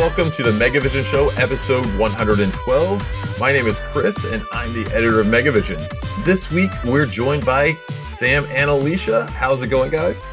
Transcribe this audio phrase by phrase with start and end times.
[0.00, 3.38] Welcome to the Megavision Show, episode 112.
[3.38, 6.24] My name is Chris and I'm the editor of Megavisions.
[6.24, 9.26] This week we're joined by Sam and Alicia.
[9.26, 10.24] How's it going, guys?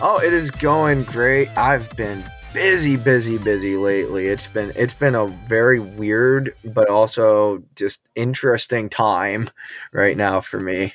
[0.00, 1.50] Oh, it is going great.
[1.54, 2.24] I've been
[2.54, 4.28] busy, busy, busy lately.
[4.28, 9.50] It's been it's been a very weird but also just interesting time
[9.92, 10.94] right now for me.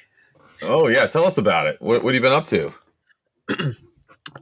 [0.64, 1.80] Oh yeah, tell us about it.
[1.80, 2.74] What, what have you been up to?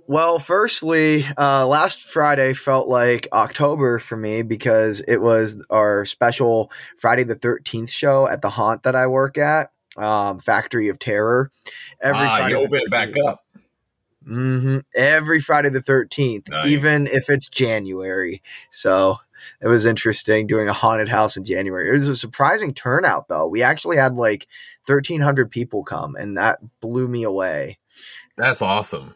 [0.09, 6.72] Well, firstly, uh, last Friday felt like October for me because it was our special
[6.98, 11.52] Friday the 13th show at the haunt that I work at, um, Factory of Terror.
[12.02, 13.46] Every ah, Friday you open it back up.
[14.27, 14.80] Mm-hmm.
[14.96, 16.65] Every Friday the 13th, nice.
[16.65, 18.41] even if it's January.
[18.71, 19.18] So
[19.62, 21.87] it was interesting doing a haunted house in January.
[21.87, 23.46] It was a surprising turnout, though.
[23.46, 24.48] We actually had like
[24.87, 27.77] 1,300 people come, and that blew me away.
[28.37, 29.13] That's awesome.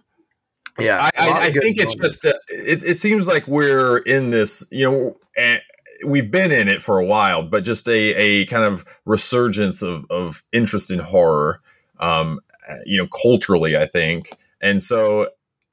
[0.80, 4.68] Yeah, I, I, I think it's just uh, it, it seems like we're in this,
[4.72, 5.62] you know, and
[6.06, 10.06] we've been in it for a while, but just a a kind of resurgence of
[10.10, 11.62] of interest in horror,
[12.00, 12.40] um,
[12.86, 15.30] you know, culturally, I think, and so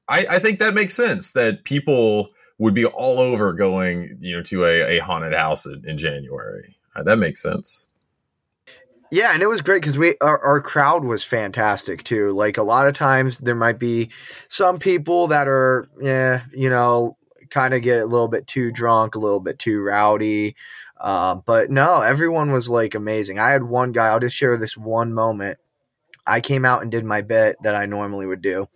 [0.07, 4.43] I, I think that makes sense that people would be all over going, you know,
[4.43, 6.75] to a, a haunted house in, in January.
[6.95, 7.87] Uh, that makes sense.
[9.11, 12.31] Yeah, and it was great because we our, our, crowd was fantastic too.
[12.31, 14.09] Like a lot of times there might be
[14.47, 17.17] some people that are, yeah, you know,
[17.49, 20.55] kind of get a little bit too drunk, a little bit too rowdy.
[21.01, 23.37] Um, but no, everyone was like amazing.
[23.37, 24.07] I had one guy.
[24.07, 25.57] I'll just share this one moment.
[26.25, 28.67] I came out and did my bit that I normally would do.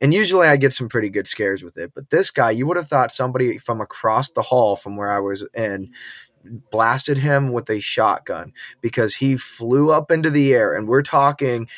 [0.00, 1.92] And usually I get some pretty good scares with it.
[1.94, 5.18] But this guy, you would have thought somebody from across the hall from where I
[5.18, 5.90] was in
[6.70, 10.74] blasted him with a shotgun because he flew up into the air.
[10.74, 11.68] And we're talking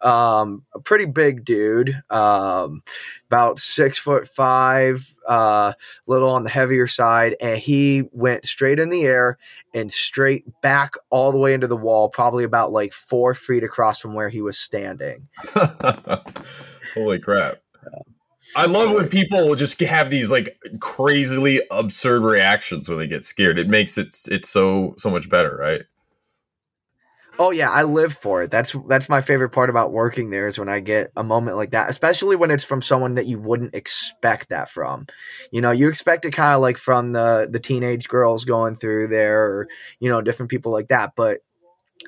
[0.00, 2.82] um, a pretty big dude um,
[3.26, 5.72] about six foot five a uh,
[6.06, 7.36] little on the heavier side.
[7.40, 9.38] And he went straight in the air
[9.72, 14.00] and straight back all the way into the wall probably about like four feet across
[14.00, 15.28] from where he was standing.
[16.94, 17.63] Holy crap
[18.56, 23.24] I love when people will just have these like crazily absurd reactions when they get
[23.24, 23.58] scared.
[23.58, 25.82] It makes it it's so so much better, right?
[27.38, 28.50] Oh yeah, I live for it.
[28.50, 31.72] That's that's my favorite part about working there is when I get a moment like
[31.72, 35.06] that, especially when it's from someone that you wouldn't expect that from.
[35.50, 39.08] You know, you expect it kind of like from the the teenage girls going through
[39.08, 39.68] there, or
[39.98, 41.14] you know, different people like that.
[41.16, 41.40] But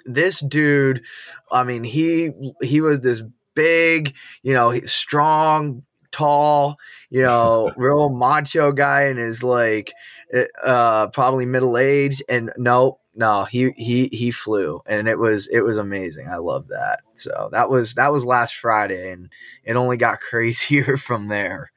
[0.04, 1.02] this dude,
[1.50, 2.30] I mean, he
[2.62, 3.22] he was this
[3.54, 4.14] big,
[4.44, 5.82] you know, strong,
[6.16, 6.78] tall,
[7.10, 9.92] you know, real macho guy and is like
[10.32, 14.80] eh, uh probably middle aged and no no he he he flew.
[14.86, 16.28] And it was it was amazing.
[16.28, 17.00] I love that.
[17.14, 19.30] So that was that was last friday and
[19.64, 21.70] it only got crazier from there.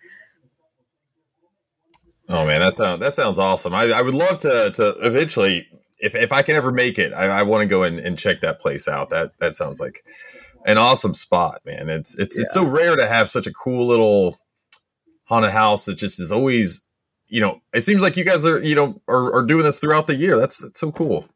[2.30, 3.74] Oh man that sounds that sounds awesome.
[3.74, 5.68] I, I would love to to eventually
[6.02, 8.40] if, if i can ever make it i, I want to go and, and check
[8.42, 9.10] that place out.
[9.10, 10.04] That that sounds like
[10.66, 11.90] an awesome spot, man.
[11.90, 12.44] It's it's yeah.
[12.44, 14.40] it's so rare to have such a cool little
[15.26, 16.88] haunted house that just is always,
[17.28, 20.08] you know, it seems like you guys are, you know, are, are doing this throughout
[20.08, 20.38] the year.
[20.38, 21.28] That's that's so cool.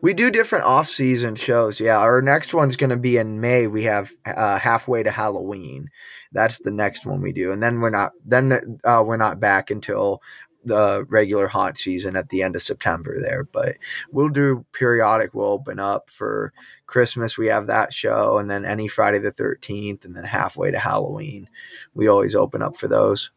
[0.00, 1.80] We do different off-season shows.
[1.80, 3.66] Yeah, our next one's going to be in May.
[3.66, 5.90] We have uh, halfway to Halloween.
[6.32, 8.12] That's the next one we do, and then we're not.
[8.24, 10.22] Then uh, we're not back until
[10.66, 13.44] the regular haunt season at the end of September there.
[13.44, 13.76] But
[14.10, 15.32] we'll do periodic.
[15.32, 16.52] We'll open up for
[16.86, 17.38] Christmas.
[17.38, 21.48] We have that show, and then any Friday the Thirteenth, and then halfway to Halloween,
[21.94, 23.30] we always open up for those.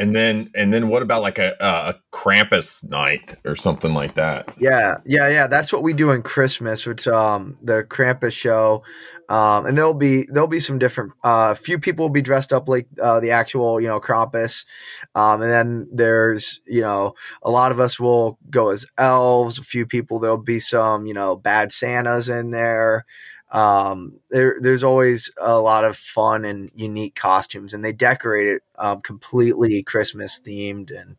[0.00, 4.50] And then, and then, what about like a a Krampus night or something like that?
[4.58, 5.46] Yeah, yeah, yeah.
[5.46, 6.86] That's what we do in Christmas.
[6.86, 8.82] It's um the Krampus show,
[9.28, 11.12] um, and there'll be there'll be some different.
[11.22, 14.64] A uh, few people will be dressed up like uh, the actual you know Krampus,
[15.14, 17.12] um, and then there's you know
[17.42, 19.58] a lot of us will go as elves.
[19.58, 23.04] A few people there'll be some you know bad Santas in there
[23.50, 28.62] um, there, there's always a lot of fun and unique costumes, and they decorate it
[28.80, 30.90] um, completely Christmas themed.
[30.90, 31.16] And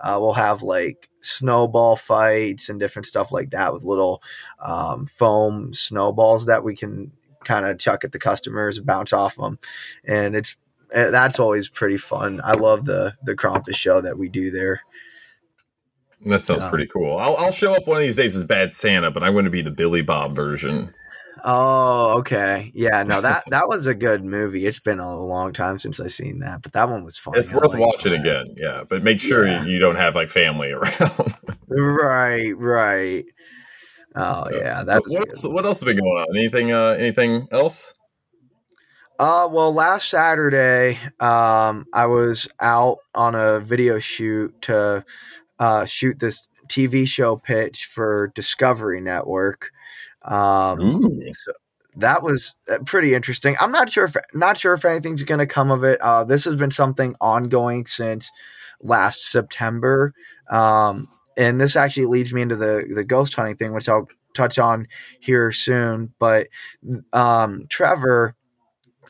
[0.00, 4.22] uh, we'll have like snowball fights and different stuff like that with little
[4.64, 7.12] um, foam snowballs that we can
[7.44, 9.58] kind of chuck at the customers, bounce off them,
[10.04, 10.56] and it's
[10.92, 12.40] eh, that's always pretty fun.
[12.44, 14.82] I love the the Krampus show that we do there.
[16.22, 17.16] That sounds pretty cool.
[17.16, 19.50] I'll, I'll show up one of these days as Bad Santa, but I'm going to
[19.50, 20.92] be the Billy Bob version.
[21.44, 22.70] Oh, okay.
[22.74, 24.66] Yeah, no, that that was a good movie.
[24.66, 27.34] It's been a long time since I've seen that, but that one was fun.
[27.36, 28.20] It's worth watching that.
[28.20, 28.54] again.
[28.56, 29.64] Yeah, but make sure yeah.
[29.64, 31.34] you don't have like family around.
[31.68, 33.24] right, right.
[34.14, 36.36] Oh yeah, that's so what, else, what else has been going on?
[36.36, 36.72] Anything?
[36.72, 37.94] Uh, anything else?
[39.18, 45.04] Uh, well, last Saturday, um, I was out on a video shoot to
[45.58, 49.72] uh, shoot this TV show pitch for Discovery Network.
[50.22, 50.80] Um,
[51.32, 51.52] so
[51.96, 53.56] that was uh, pretty interesting.
[53.60, 56.00] I'm not sure if not sure if anything's going to come of it.
[56.00, 58.30] Uh, this has been something ongoing since
[58.82, 60.12] last September,
[60.50, 64.58] um, and this actually leads me into the the ghost hunting thing, which I'll touch
[64.58, 64.86] on
[65.20, 66.12] here soon.
[66.18, 66.48] But
[67.12, 68.36] um, Trevor,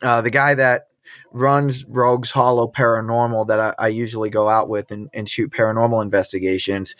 [0.02, 0.86] uh, the guy that
[1.32, 6.02] runs Rogues Hollow Paranormal that I, I usually go out with and, and shoot paranormal
[6.02, 6.96] investigations.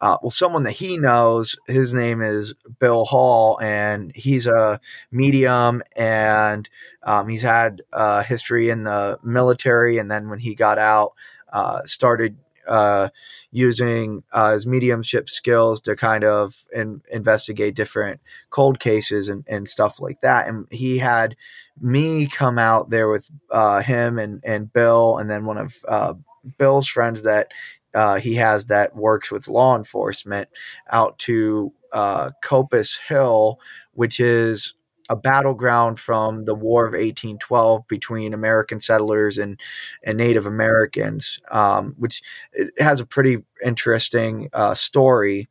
[0.00, 4.80] Uh, well, someone that he knows, his name is Bill Hall, and he's a
[5.10, 6.68] medium and
[7.02, 9.98] um, he's had uh, history in the military.
[9.98, 11.12] And then when he got out,
[11.52, 12.36] uh, started
[12.68, 13.08] uh,
[13.50, 18.20] using uh, his mediumship skills to kind of in, investigate different
[18.50, 20.48] cold cases and, and stuff like that.
[20.48, 21.36] And he had
[21.80, 26.14] me come out there with uh, him and, and Bill, and then one of uh,
[26.58, 27.52] Bill's friends that
[27.94, 30.48] uh, he has that works with law enforcement
[30.90, 33.58] out to uh, Copus Hill,
[33.92, 34.74] which is
[35.08, 39.60] a battleground from the War of 1812 between American settlers and,
[40.04, 42.22] and Native Americans, um, which
[42.78, 45.48] has a pretty interesting uh, story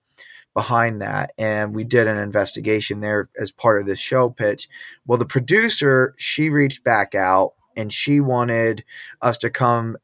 [0.54, 1.32] behind that.
[1.38, 4.68] And we did an investigation there as part of this show pitch.
[5.06, 8.84] Well, the producer, she reached back out and she wanted
[9.22, 9.98] us to come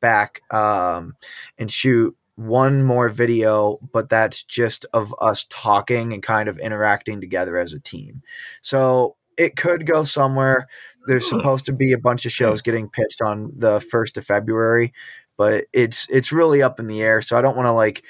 [0.00, 1.14] back um,
[1.58, 7.20] and shoot one more video, but that's just of us talking and kind of interacting
[7.20, 8.22] together as a team.
[8.62, 10.68] So it could go somewhere.
[11.08, 11.38] There's hmm.
[11.38, 14.92] supposed to be a bunch of shows getting pitched on the first of February,
[15.36, 17.22] but it's it's really up in the air.
[17.22, 18.04] So I don't want to like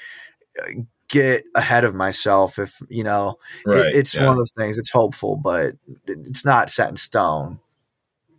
[1.07, 4.21] get ahead of myself if you know right, it, it's yeah.
[4.21, 4.77] one of those things.
[4.77, 5.73] It's hopeful, but
[6.05, 7.59] it's not set in stone.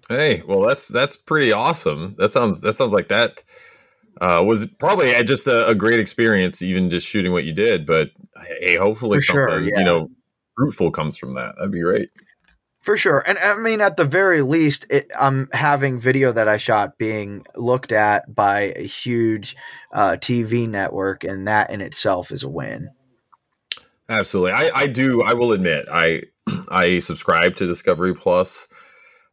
[0.09, 2.15] Hey, well, that's that's pretty awesome.
[2.19, 3.43] That sounds that sounds like that
[4.21, 7.87] uh, was probably just a, a, great experience, even just shooting what you did.
[7.87, 8.11] But
[8.61, 9.79] hey, hopefully For something sure, yeah.
[9.79, 10.11] you know
[10.57, 11.57] fruitful comes from that.
[11.57, 12.11] That'd be great.
[12.81, 16.57] For sure, and I mean, at the very least, it, I'm having video that I
[16.57, 19.55] shot being looked at by a huge
[19.93, 22.91] uh, TV network, and that in itself is a win.
[24.09, 25.23] Absolutely, I, I do.
[25.23, 26.23] I will admit, I
[26.69, 28.67] I subscribe to Discovery Plus,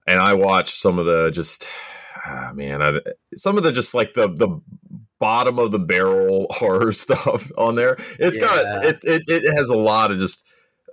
[0.05, 1.71] and I watch some of the just
[2.27, 2.99] ah, man, I,
[3.35, 4.59] some of the just like the the
[5.19, 7.97] bottom of the barrel horror stuff on there.
[8.19, 8.45] It's yeah.
[8.45, 9.23] got it, it.
[9.27, 10.45] It has a lot of just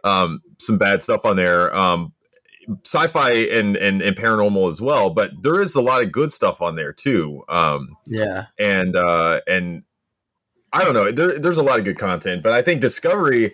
[0.02, 1.74] um, some bad stuff on there.
[1.74, 2.12] Um,
[2.84, 6.62] sci-fi and, and and paranormal as well, but there is a lot of good stuff
[6.62, 7.42] on there too.
[7.48, 9.82] Um, yeah, and uh, and
[10.72, 11.10] I don't know.
[11.10, 13.52] There, there's a lot of good content, but I think Discovery.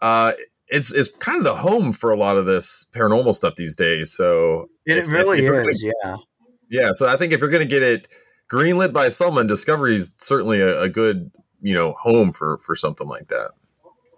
[0.00, 0.32] Uh,
[0.70, 4.12] it's it's kind of the home for a lot of this paranormal stuff these days.
[4.12, 6.16] So it, if, really if, is, yeah.
[6.70, 8.08] Yeah, so I think if you're going to get it
[8.50, 11.30] greenlit by someone, Discovery is certainly a, a, good
[11.60, 13.50] you know home for for something like that.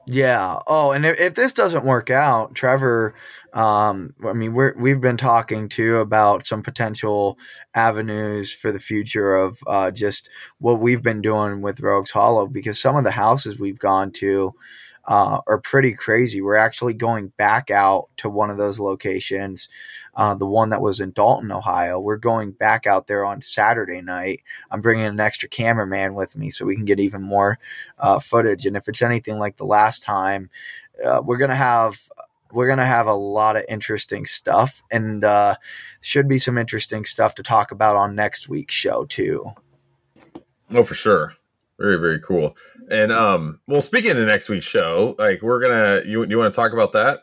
[0.06, 0.58] Yeah.
[0.66, 3.14] Oh, and if, if this doesn't work out, Trevor,
[3.52, 7.38] um, I mean, we're we've been talking too about some potential
[7.74, 12.80] avenues for the future of uh, just what we've been doing with Rogues Hollow because
[12.80, 14.54] some of the houses we've gone to
[15.04, 16.40] uh, are pretty crazy.
[16.40, 19.68] We're actually going back out to one of those locations,
[20.14, 21.98] uh, the one that was in Dalton, Ohio.
[21.98, 24.42] We're going back out there on Saturday night.
[24.70, 27.58] I'm bringing an extra cameraman with me so we can get even more
[27.98, 28.64] uh, footage.
[28.66, 30.50] And if it's anything like the last time,
[31.04, 32.08] uh, we're gonna have
[32.52, 35.56] we're gonna have a lot of interesting stuff, and uh,
[36.00, 39.52] should be some interesting stuff to talk about on next week's show too.
[40.70, 41.34] Oh, for sure.
[41.78, 42.56] Very very cool.
[42.92, 46.56] And um, well, speaking of next week's show, like we're gonna you you want to
[46.56, 47.20] talk about that?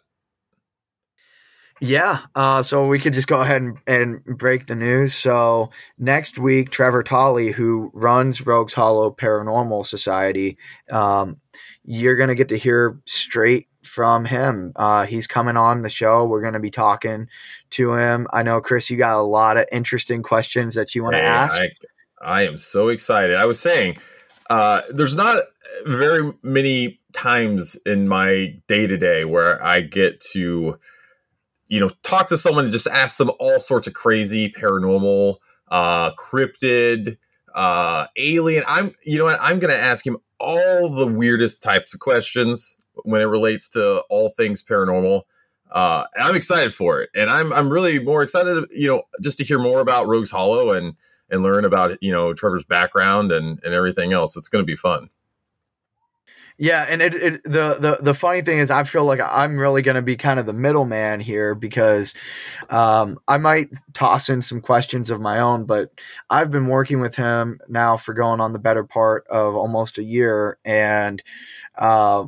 [1.79, 2.21] Yeah.
[2.33, 5.13] Uh, so we could just go ahead and, and break the news.
[5.13, 10.57] So next week, Trevor Tolley, who runs Rogues Hollow Paranormal Society,
[10.91, 11.37] um,
[11.85, 14.73] you're gonna get to hear straight from him.
[14.75, 16.25] Uh, he's coming on the show.
[16.25, 17.27] We're going to be talking
[17.71, 18.27] to him.
[18.31, 21.59] I know, Chris, you got a lot of interesting questions that you want to ask.
[21.59, 21.69] I,
[22.21, 23.35] I, am so excited.
[23.35, 23.97] I was saying,
[24.49, 25.43] uh, there's not
[25.85, 30.79] very many times in my day to day where I get to,
[31.67, 35.37] you know, talk to someone and just ask them all sorts of crazy paranormal,
[35.69, 37.17] uh, cryptid,
[37.55, 38.63] uh, alien.
[38.67, 39.39] I'm, you know what?
[39.41, 43.99] I'm going to ask him all the weirdest types of questions when it relates to
[44.09, 45.23] all things paranormal.
[45.71, 49.43] Uh, I'm excited for it, and I'm I'm really more excited, you know, just to
[49.43, 50.95] hear more about Rogues Hollow and
[51.29, 54.35] and learn about you know Trevor's background and and everything else.
[54.35, 55.11] It's going to be fun.
[56.61, 59.81] Yeah, and it, it the, the the funny thing is, I feel like I'm really
[59.81, 62.13] going to be kind of the middleman here because
[62.69, 65.89] um, I might toss in some questions of my own, but
[66.29, 70.03] I've been working with him now for going on the better part of almost a
[70.03, 71.23] year, and
[71.77, 72.25] uh,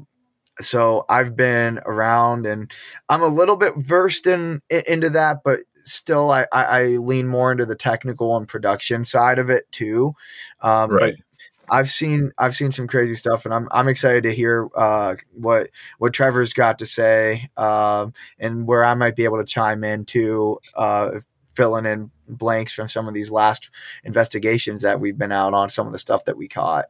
[0.61, 2.71] so I've been around, and
[3.09, 7.27] I'm a little bit versed in, in into that, but still I, I, I, lean
[7.27, 10.13] more into the technical and production side of it too.
[10.61, 11.15] Um, right.
[11.17, 11.25] But
[11.71, 15.69] I've seen I've seen some crazy stuff, and I'm I'm excited to hear uh, what
[15.97, 20.03] what Trevor's got to say, uh, and where I might be able to chime in
[20.03, 21.11] too, uh,
[21.47, 23.69] filling in blanks from some of these last
[24.03, 26.85] investigations that we've been out on, some of the stuff that we caught.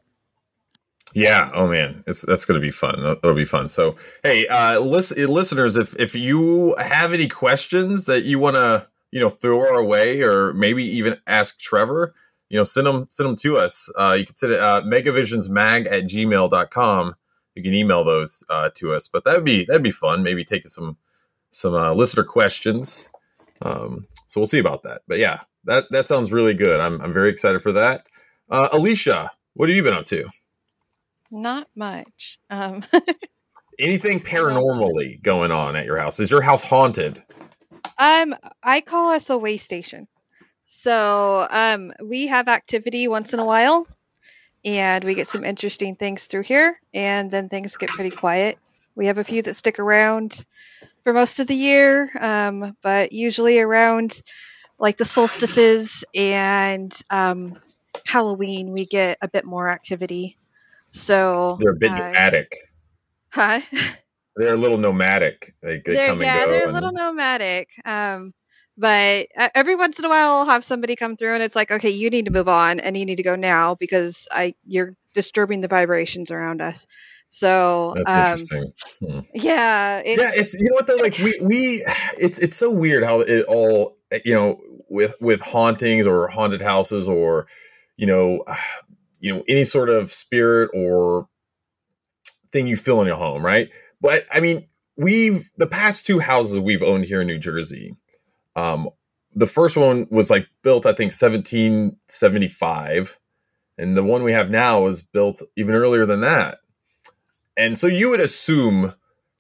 [1.14, 1.52] Yeah.
[1.54, 3.04] Oh man, it's that's to be fun.
[3.04, 3.70] That'll be fun.
[3.70, 8.88] So, hey, uh, listen, listeners, if if you have any questions that you want to
[9.12, 12.16] you know throw our way, or maybe even ask Trevor,
[12.52, 13.90] you know, send them send them to us.
[13.98, 17.16] Uh, you can send it uh, megavisionsmag at gmail.com.
[17.56, 20.22] You can email those uh, to us, but that'd be that'd be fun.
[20.22, 20.98] Maybe taking some
[21.50, 23.10] some uh, listener questions.
[23.62, 25.02] Um, so we'll see about that.
[25.08, 26.82] But yeah, that that sounds really good.
[26.82, 28.08] I'm I'm very excited for that.
[28.50, 30.28] Uh, Alicia, what have you been up to?
[31.32, 32.38] Not much.
[32.50, 32.84] Um,
[33.80, 36.20] Anything paranormally going on at your house?
[36.20, 37.24] Is your house haunted?
[37.98, 40.10] Um, I call us a way station.
[40.74, 43.86] So um, we have activity once in a while,
[44.64, 48.58] and we get some interesting things through here, and then things get pretty quiet.
[48.96, 50.46] We have a few that stick around
[51.04, 54.22] for most of the year, um, but usually around
[54.80, 57.60] like the solstices and um,
[58.08, 60.38] Halloween, we get a bit more activity.
[60.90, 62.56] So they're a bit uh, nomadic.
[63.28, 63.60] Huh?
[64.38, 65.54] They're a little nomadic.
[65.62, 67.70] They, they they're, yeah, they're a little nomadic.
[67.84, 68.34] Um,
[68.82, 71.92] but every once in a while, I'll have somebody come through, and it's like, okay,
[71.92, 75.62] you need to move on, and you need to go now because I you're disturbing
[75.62, 76.88] the vibrations around us.
[77.28, 78.74] So that's um, interesting.
[79.00, 79.20] Hmm.
[79.36, 80.32] Yeah, it's, yeah.
[80.34, 81.86] It's you know what though, like we we
[82.18, 84.60] it's it's so weird how it all you know
[84.90, 87.46] with with hauntings or haunted houses or
[87.98, 88.44] you know
[89.20, 91.28] you know any sort of spirit or
[92.52, 93.70] thing you feel in your home, right?
[94.02, 97.96] But I mean, we've the past two houses we've owned here in New Jersey
[98.56, 98.90] um,
[99.34, 103.20] the first one was like built, I think, 1775,
[103.78, 106.60] and the one we have now was built even earlier than that.
[107.58, 108.94] And so you would assume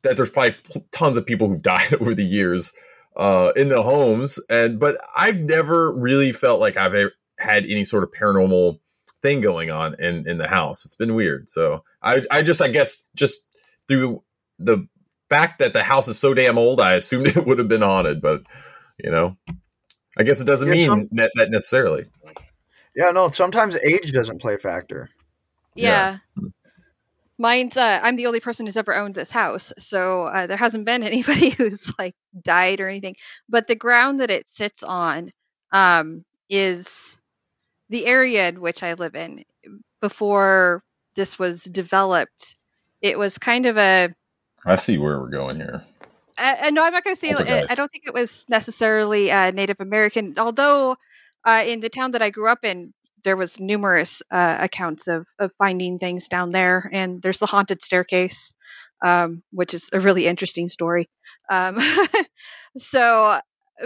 [0.03, 0.56] that there's probably
[0.91, 2.74] tons of people who've died over the years
[3.18, 8.03] uh, in the homes, and but I've never really felt like I've had any sort
[8.03, 8.80] of paranormal
[9.22, 10.86] thing going on in in the house.
[10.86, 11.50] It's been weird.
[11.50, 13.48] So I I just I guess just
[13.88, 14.24] through
[14.58, 14.88] the
[15.30, 18.22] fact that the house is so damn old, I assumed it would have been haunted,
[18.22, 18.44] but
[19.03, 19.38] you know?
[20.17, 22.05] I guess it doesn't yeah, mean some, that, that necessarily.
[22.96, 25.10] Yeah no sometimes age doesn't play a factor.
[25.75, 26.50] Yeah, yeah.
[27.38, 30.84] mine's uh, i'm the only person who's ever owned this house so uh, there hasn't
[30.84, 33.15] been anybody who's like died or anything
[33.48, 35.29] but the ground that it sits on
[35.72, 37.17] um, is
[37.89, 39.46] the area in which i live in.
[40.01, 40.84] Before
[41.15, 42.55] this was developed
[43.01, 44.13] it was kind of a
[44.65, 45.86] i see where we're going here
[46.41, 47.33] uh, no, I'm not going to say.
[47.33, 50.95] I don't think it was necessarily uh, Native American, although
[51.45, 52.93] uh, in the town that I grew up in,
[53.24, 57.81] there was numerous uh, accounts of, of finding things down there, and there's the haunted
[57.81, 58.53] staircase,
[59.03, 61.07] um, which is a really interesting story.
[61.50, 61.77] Um,
[62.77, 63.39] so,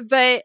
[0.08, 0.44] but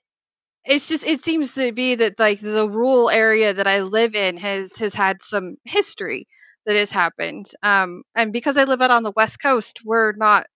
[0.64, 4.36] it's just it seems to be that like the rural area that I live in
[4.36, 6.26] has has had some history
[6.66, 7.46] that has happened.
[7.62, 10.46] Um, and because I live out on the west coast, we're not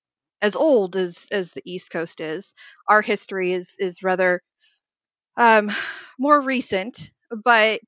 [0.45, 2.55] as old as as the East Coast is.
[2.89, 4.43] Our history is is rather
[5.37, 5.71] um,
[6.19, 7.11] more recent,
[7.45, 7.81] but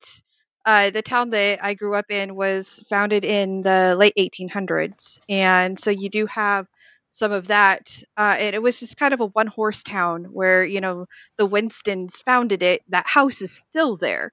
[0.65, 5.79] uh, the town that I grew up in was founded in the late 1800s, and
[5.79, 6.67] so you do have
[7.11, 8.03] some of that.
[8.17, 11.07] Uh, and it was just kind of a one horse town where you know
[11.39, 12.83] the Winstons founded it.
[12.89, 14.33] That house is still there.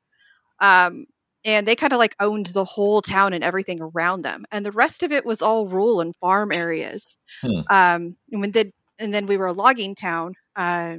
[0.62, 1.08] Um,
[1.46, 4.72] and they kind of like owned the whole town and everything around them and the
[4.72, 7.18] rest of it was all rural and farm areas.
[7.42, 7.62] Hmm.
[7.70, 10.98] um, and when did and then we were a logging town uh,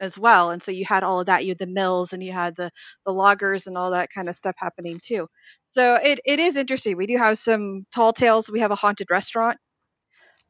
[0.00, 2.32] as well and so you had all of that you had the mills and you
[2.32, 2.70] had the
[3.04, 5.26] the loggers and all that kind of stuff happening too.
[5.64, 9.08] So it, it is interesting we do have some tall tales we have a haunted
[9.10, 9.58] restaurant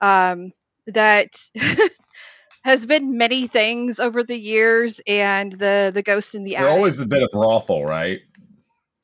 [0.01, 0.53] um,
[0.87, 1.29] that
[2.65, 7.05] has been many things over the years and the the ghosts in the There's always
[7.05, 8.21] been a brothel right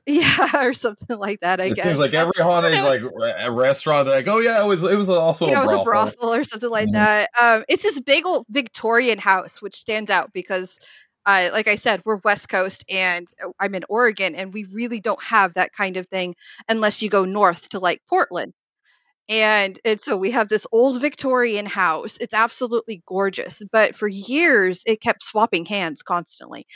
[0.06, 1.60] yeah, or something like that.
[1.60, 3.00] I it guess seems like every haunted like
[3.40, 5.80] a restaurant, they're like, oh yeah, it was it was also yeah, a, brothel.
[5.80, 6.96] a brothel or something like mm-hmm.
[6.96, 7.30] that.
[7.40, 10.78] Um, it's this big old Victorian house, which stands out because,
[11.24, 15.00] uh, like I said, we're West Coast and uh, I'm in Oregon, and we really
[15.00, 16.34] don't have that kind of thing
[16.68, 18.52] unless you go north to like Portland.
[19.26, 22.18] And, and so we have this old Victorian house.
[22.20, 26.66] It's absolutely gorgeous, but for years it kept swapping hands constantly.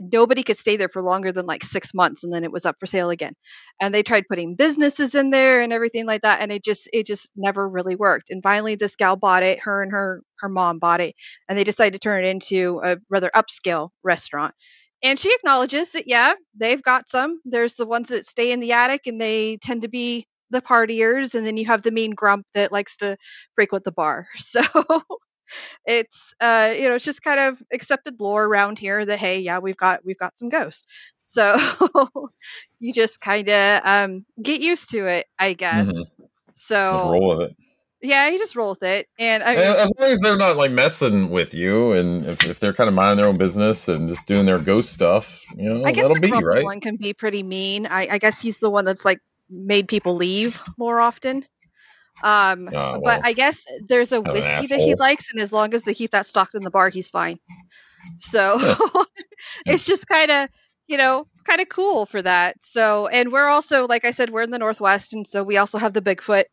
[0.00, 2.76] Nobody could stay there for longer than like six months, and then it was up
[2.78, 3.32] for sale again.
[3.80, 7.06] And they tried putting businesses in there and everything like that, and it just it
[7.06, 8.30] just never really worked.
[8.30, 9.60] And finally, this gal bought it.
[9.62, 11.16] Her and her her mom bought it,
[11.48, 14.54] and they decided to turn it into a rather upscale restaurant.
[15.02, 17.40] And she acknowledges that yeah, they've got some.
[17.44, 21.34] There's the ones that stay in the attic, and they tend to be the partiers
[21.34, 23.16] and then you have the mean grump that likes to
[23.54, 24.26] frequent the bar.
[24.36, 24.62] So
[25.84, 29.58] it's uh you know it's just kind of accepted lore around here that hey yeah
[29.60, 30.86] we've got we've got some ghosts.
[31.20, 31.56] So
[32.80, 35.88] you just kind of um get used to it i guess.
[35.88, 36.24] Mm-hmm.
[36.54, 37.56] so roll with it.
[38.02, 40.70] Yeah you just roll with it and I mean, as long as they're not like
[40.70, 44.26] messing with you and if, if they're kind of minding their own business and just
[44.26, 46.64] doing their ghost stuff you know I guess that'll the be right?
[46.64, 47.86] one can be pretty mean.
[47.86, 51.44] I, I guess he's the one that's like made people leave more often.
[52.22, 55.74] Um, uh, well, but I guess there's a whiskey that he likes, and as long
[55.74, 57.38] as they keep that stocked in the bar, he's fine.
[58.18, 58.58] So
[59.66, 60.48] it's just kind of,
[60.86, 62.56] you know, kind of cool for that.
[62.62, 65.78] So, and we're also, like I said, we're in the Northwest, and so we also
[65.78, 66.44] have the Bigfoot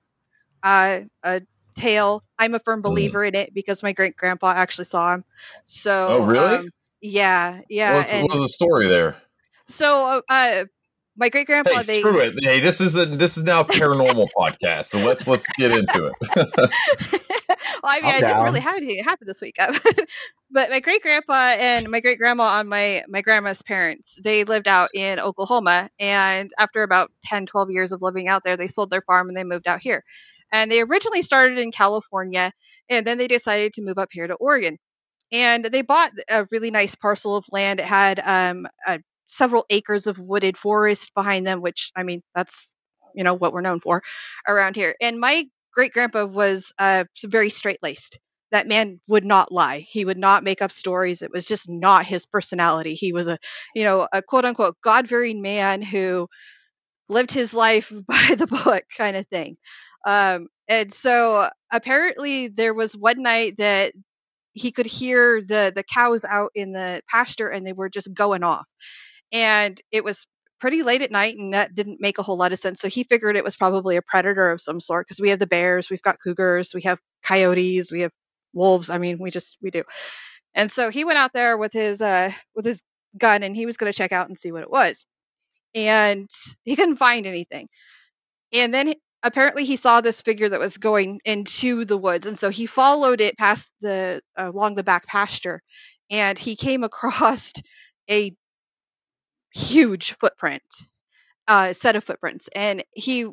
[0.64, 1.42] uh, a
[1.76, 2.24] tale.
[2.40, 2.84] I'm a firm mm.
[2.84, 3.30] believer mm.
[3.30, 5.24] in it because my great grandpa actually saw him.
[5.66, 6.56] So, oh, really?
[6.56, 6.70] Um,
[7.02, 7.96] yeah, yeah.
[7.96, 9.18] What's, and, what was the story there?
[9.68, 10.66] So, uh,
[11.16, 11.72] my great grandpa.
[11.72, 12.34] Hey, they, screw it.
[12.42, 16.06] Hey, this is a, this is now a paranormal podcast, so let's let's get into
[16.06, 16.14] it.
[16.36, 16.70] well,
[17.84, 18.30] I mean, I'm I down.
[18.30, 19.56] didn't really have anything happen this week,
[20.52, 24.68] but my great grandpa and my great grandma on my my grandma's parents, they lived
[24.68, 28.90] out in Oklahoma, and after about 10, 12 years of living out there, they sold
[28.90, 30.04] their farm and they moved out here.
[30.52, 32.52] And they originally started in California,
[32.90, 34.78] and then they decided to move up here to Oregon
[35.32, 37.80] and they bought a really nice parcel of land.
[37.80, 42.72] It had um, a several acres of wooded forest behind them, which I mean, that's
[43.16, 44.02] you know what we're known for
[44.48, 44.96] around here.
[45.02, 48.20] And my great grandpa was uh, very straight laced.
[48.52, 49.80] That man would not lie.
[49.80, 51.24] He would not make up stories.
[51.24, 52.94] It was just not his personality.
[52.94, 53.40] He was a,
[53.74, 56.28] you know, a quote unquote God fearing man who
[57.10, 59.58] lived his life by the book kind of thing.
[60.06, 63.94] Um, and so apparently there was one night that
[64.54, 68.44] he could hear the the cows out in the pasture and they were just going
[68.44, 68.66] off
[69.34, 70.28] and it was
[70.62, 73.04] pretty late at night and that didn't make a whole lot of sense so he
[73.04, 76.02] figured it was probably a predator of some sort because we have the bears we've
[76.04, 78.12] got cougars we have coyotes we have
[78.54, 79.84] wolves i mean we just we do.
[80.56, 82.82] And so he went out there with his uh with his
[83.18, 85.06] gun and he was going to check out and see what it was
[85.76, 86.30] and
[86.64, 87.68] he couldn't find anything.
[88.54, 92.50] And then apparently he saw this figure that was going into the woods and so
[92.50, 95.62] he followed it past the uh, along the back pasture
[96.12, 97.54] and he came across
[98.10, 98.34] a
[99.54, 100.64] huge footprint,
[101.48, 102.50] uh, set of footprints.
[102.56, 103.28] And he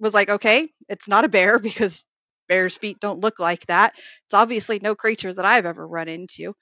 [0.00, 2.06] was like, okay, it's not a bear because
[2.48, 3.94] bear's feet don't look like that.
[4.26, 6.54] It's obviously no creature that I've ever run into.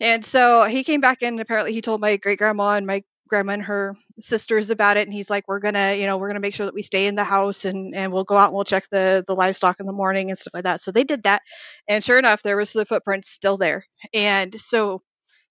[0.00, 3.02] And so he came back in and apparently he told my great grandma and my
[3.28, 6.38] grandma and her sisters about it and he's like we're gonna you know we're gonna
[6.38, 8.64] make sure that we stay in the house and and we'll go out and we'll
[8.64, 11.42] check the the livestock in the morning and stuff like that so they did that
[11.88, 15.02] and sure enough there was the footprints still there and so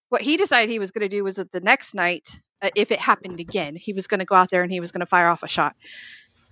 [0.09, 2.99] what he decided he was to do was that the next night uh, if it
[2.99, 3.75] happened again.
[3.75, 5.47] He was going to go out there and he was going to fire off a
[5.47, 5.75] shot.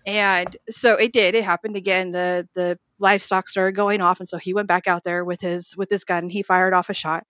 [0.05, 1.35] And so it did.
[1.35, 2.11] It happened again.
[2.11, 5.75] The the livestock started going off, and so he went back out there with his
[5.77, 6.29] with his gun.
[6.29, 7.23] He fired off a shot,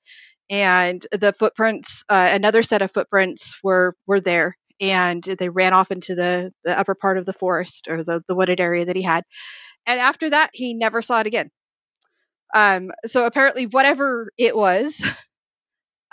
[0.50, 5.92] and the footprints, uh, another set of footprints, were were there, and they ran off
[5.92, 9.04] into the the upper part of the forest or the the wooded area that he
[9.04, 9.24] had.
[9.86, 11.52] And after that, he never saw it again.
[12.56, 15.04] Um, so apparently, whatever it was,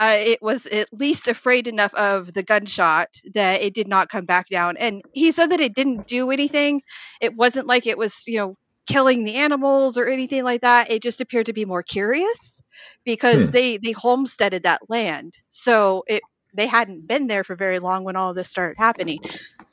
[0.00, 4.24] uh, it was at least afraid enough of the gunshot that it did not come
[4.24, 4.78] back down.
[4.78, 6.80] And he said that it didn't do anything.
[7.20, 8.54] It wasn't like it was, you know,
[8.86, 10.90] killing the animals or anything like that.
[10.90, 12.62] It just appeared to be more curious
[13.04, 13.50] because hmm.
[13.50, 16.22] they they homesteaded that land, so it
[16.54, 19.20] they hadn't been there for very long when all this started happening.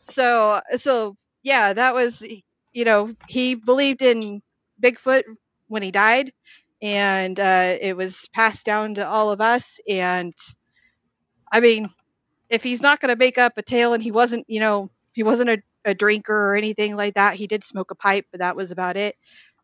[0.01, 2.21] So so yeah, that was
[2.73, 4.41] you know he believed in
[4.83, 5.23] Bigfoot
[5.69, 6.33] when he died
[6.81, 9.79] and uh, it was passed down to all of us.
[9.89, 10.33] And
[11.51, 11.89] I mean,
[12.49, 15.23] if he's not going to make up a tale, and he wasn't, you know, he
[15.23, 17.35] wasn't a, a, drinker or anything like that.
[17.35, 19.15] He did smoke a pipe, but that was about it.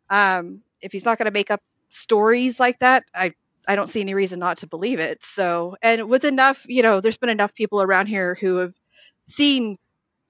[0.10, 3.34] Um, if he's not going to make up stories like that, I
[3.68, 5.24] I don't see any reason not to believe it.
[5.24, 8.74] So, and with enough, you know, there's been enough people around here who have
[9.26, 9.78] seen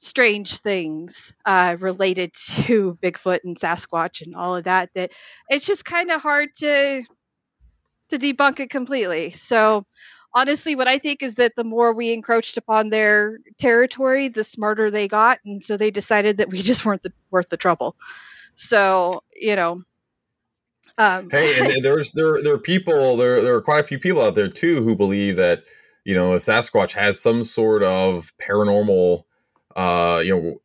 [0.04, 5.12] strange things uh, related to Bigfoot and Sasquatch and all of that that
[5.50, 7.04] it's just kind of hard to
[8.10, 9.32] to debunk it completely.
[9.32, 9.86] So
[10.34, 14.92] honestly, what I think is that the more we encroached upon their territory, the smarter
[14.92, 17.96] they got, and so they decided that we just weren't the, worth the trouble.
[18.56, 19.84] So you know.
[21.00, 24.22] Um, hey, and there's there there are people there there are quite a few people
[24.22, 25.64] out there too who believe that
[26.04, 29.24] you know Sasquatch has some sort of paranormal
[29.76, 30.62] uh you know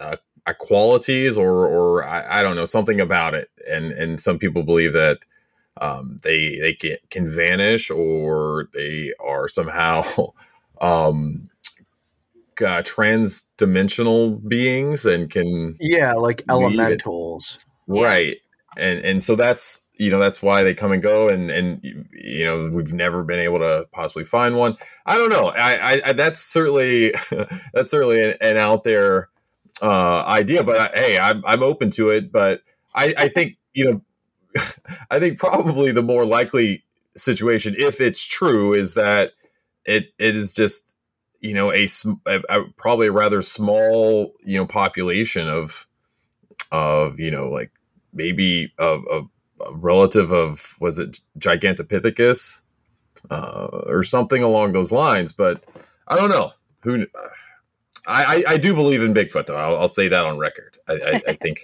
[0.00, 0.16] uh,
[0.54, 3.50] qualities or or I, I, don't know something about it.
[3.70, 5.18] And and some people believe that
[5.80, 10.04] um, they they can, can vanish or they are somehow
[10.80, 11.44] um,
[12.64, 17.64] uh, trans-dimensional beings and can yeah like elementals.
[17.86, 18.36] Right
[18.78, 21.80] and and so that's you know that's why they come and go and and
[22.12, 24.76] you know we've never been able to possibly find one.
[25.06, 25.48] I don't know.
[25.48, 27.12] I i, I that's certainly
[27.72, 29.28] that's certainly an, an out there
[29.80, 32.32] uh idea but I, hey i'm i'm open to it.
[32.32, 32.62] But
[32.94, 34.62] i i think you know
[35.10, 36.84] i think probably the more likely
[37.16, 39.32] situation if it's true is that
[39.84, 40.96] it it is just
[41.40, 41.86] you know a,
[42.26, 45.86] a, a, probably a rather small you know population of
[46.70, 47.72] of you know like
[48.12, 49.22] maybe a, a,
[49.66, 52.62] a relative of was it gigantopithecus?
[53.30, 55.66] Uh, or something along those lines but
[56.06, 56.52] i don't know.
[56.82, 57.04] Who
[58.06, 59.56] I, I, I do believe in bigfoot though.
[59.56, 60.78] I'll, I'll say that on record.
[60.88, 61.60] I, I, I think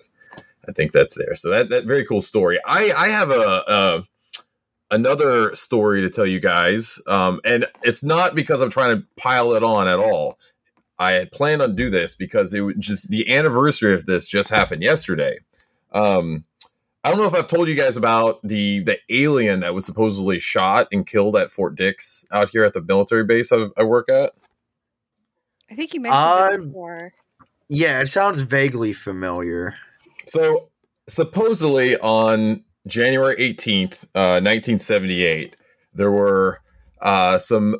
[0.68, 1.34] i think that's there.
[1.34, 2.58] So that that very cool story.
[2.66, 4.04] I i have a, a
[4.90, 9.54] another story to tell you guys, um, and it's not because I'm trying to pile
[9.54, 10.38] it on at all.
[10.98, 14.50] I had planned on do this because it was just the anniversary of this just
[14.50, 15.38] happened yesterday.
[15.94, 16.44] Um,
[17.04, 20.40] I don't know if I've told you guys about the the alien that was supposedly
[20.40, 24.08] shot and killed at Fort Dix out here at the military base I, I work
[24.10, 24.32] at.
[25.70, 27.12] I think you mentioned uh, it before.
[27.68, 29.74] Yeah, it sounds vaguely familiar.
[30.26, 30.70] So
[31.08, 35.56] supposedly on January 18th, uh, 1978,
[35.94, 36.60] there were
[37.00, 37.76] uh, some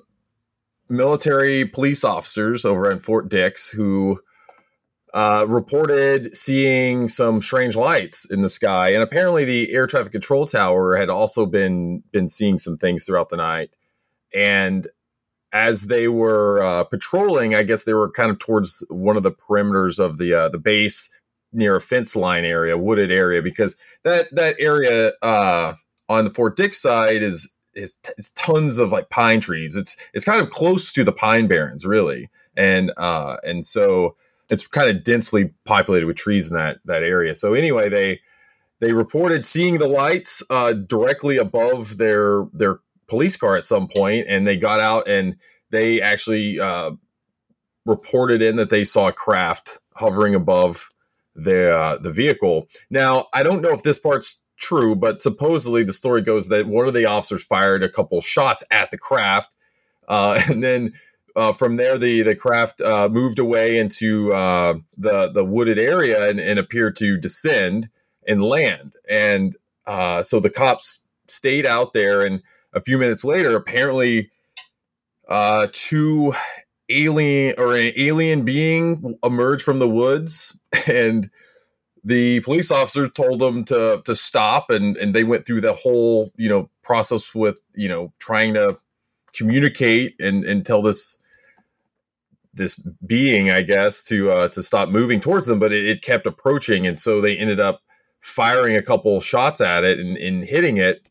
[0.88, 4.20] military police officers over at Fort Dix who
[5.14, 10.44] uh, reported seeing some strange lights in the sky, and apparently the air traffic control
[10.44, 13.70] tower had also been been seeing some things throughout the night.
[14.34, 14.88] And
[15.52, 19.30] as they were uh, patrolling, I guess they were kind of towards one of the
[19.30, 21.16] perimeters of the uh, the base
[21.52, 25.74] near a fence line area, wooded area, because that that area uh,
[26.08, 29.76] on the Fort Dix side is is it's tons of like pine trees.
[29.76, 34.16] It's it's kind of close to the pine barrens, really, and uh, and so
[34.50, 37.34] it's kind of densely populated with trees in that that area.
[37.34, 38.20] So anyway, they
[38.80, 44.26] they reported seeing the lights uh, directly above their their police car at some point,
[44.28, 45.36] and they got out and
[45.70, 46.92] they actually uh,
[47.84, 50.90] reported in that they saw a craft hovering above
[51.34, 52.68] the uh, the vehicle.
[52.90, 56.86] Now, I don't know if this part's true, but supposedly the story goes that one
[56.86, 59.54] of the officers fired a couple shots at the craft,
[60.08, 60.92] uh, and then
[61.36, 66.28] uh, from there the the craft uh, moved away into uh, the the wooded area
[66.28, 67.88] and, and, appeared to descend
[68.26, 68.94] and land.
[69.10, 72.42] And uh, so the cops stayed out there, and
[72.72, 74.30] a few minutes later, apparently,
[75.72, 76.34] two
[76.88, 81.30] alien or an alien being emerged from the woods and
[82.04, 86.30] the police officer told them to to stop and and they went through the whole
[86.36, 88.76] you know process with you know trying to
[89.32, 91.22] communicate and and tell this
[92.54, 96.26] this being i guess to uh to stop moving towards them but it, it kept
[96.26, 97.80] approaching and so they ended up
[98.20, 101.06] firing a couple shots at it and, and hitting it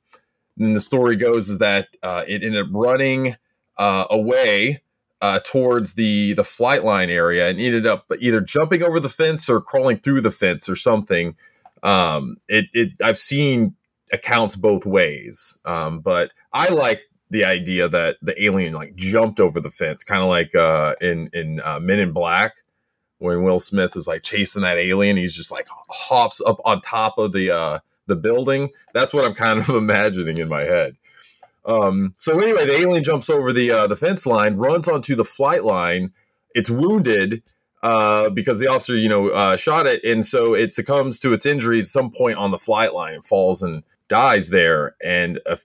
[0.58, 3.36] and the story goes is that uh, it ended up running
[3.78, 4.82] uh, away
[5.22, 9.50] uh, towards the the flight line area and ended up either jumping over the fence
[9.50, 11.36] or crawling through the fence or something.
[11.82, 13.76] Um, it, it I've seen
[14.12, 19.60] accounts both ways, um, but I like the idea that the alien like jumped over
[19.60, 22.58] the fence, kind of like uh, in in uh, Men in Black
[23.18, 25.18] when Will Smith is like chasing that alien.
[25.18, 28.70] He's just like hops up on top of the uh, the building.
[28.94, 30.96] That's what I'm kind of imagining in my head.
[31.66, 35.26] Um, so anyway, the alien jumps over the uh, the fence line, runs onto the
[35.26, 36.14] flight line.
[36.54, 37.42] It's wounded
[37.82, 41.48] uh, because the officer, you know, uh, shot it, and so it succumbs to its
[41.48, 44.96] injuries some point on the flight line and falls and dies there.
[45.04, 45.58] And a,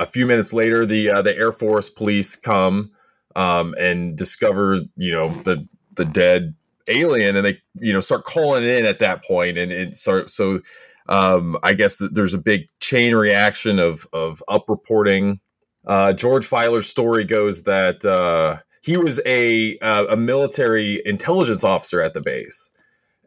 [0.00, 2.92] a few minutes later, the uh, the Air Force police come
[3.36, 6.54] um, and discover, you know, the the dead
[6.88, 10.60] alien, and they you know start calling in at that point, and it start so
[11.08, 15.40] um, I guess that there's a big chain reaction of of up reporting.
[15.86, 22.00] Uh, George Filer's story goes that uh, he was a uh, a military intelligence officer
[22.00, 22.72] at the base,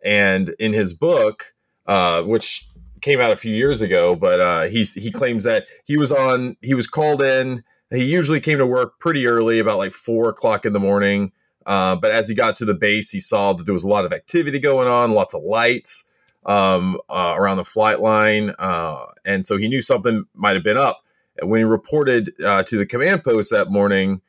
[0.03, 1.53] and in his book,
[1.85, 2.66] uh, which
[3.01, 6.55] came out a few years ago, but uh, he's he claims that he was on
[6.61, 7.63] he was called in.
[7.89, 11.31] He usually came to work pretty early, about like four o'clock in the morning.
[11.65, 14.05] Uh, but as he got to the base, he saw that there was a lot
[14.05, 16.11] of activity going on, lots of lights
[16.45, 20.77] um, uh, around the flight line, uh, and so he knew something might have been
[20.77, 21.01] up.
[21.37, 24.21] And when he reported uh, to the command post that morning,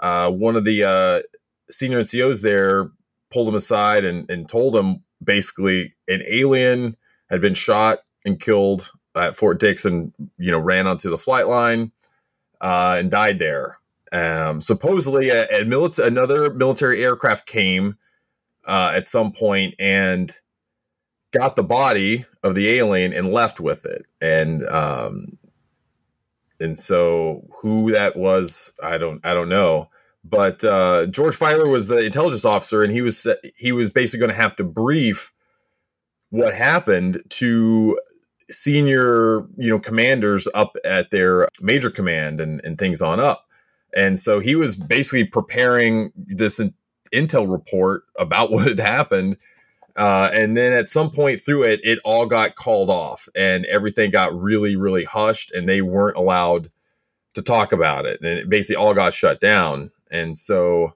[0.00, 1.24] uh, one of the
[1.70, 2.90] senior NCOs there
[3.30, 6.96] pulled him aside and, and told him basically an alien
[7.30, 11.48] had been shot and killed at Fort Dix and you know ran onto the flight
[11.48, 11.92] line
[12.60, 13.78] uh, and died there.
[14.12, 17.96] Um, supposedly, a, a another military aircraft came
[18.66, 20.32] uh, at some point and
[21.32, 24.04] got the body of the alien and left with it.
[24.20, 25.38] And um,
[26.60, 29.88] and so who that was, I don't I don't know.
[30.24, 34.30] But uh, George Filer was the intelligence officer, and he was he was basically going
[34.30, 35.32] to have to brief
[36.30, 37.98] what happened to
[38.52, 43.44] senior you know commanders up at their major command and, and things on up.
[43.94, 46.74] And so he was basically preparing this in,
[47.12, 49.36] intel report about what had happened.
[49.94, 54.10] Uh, and then at some point through it it all got called off and everything
[54.10, 56.70] got really really hushed and they weren't allowed
[57.34, 58.18] to talk about it.
[58.20, 59.90] And it basically all got shut down.
[60.10, 60.94] And so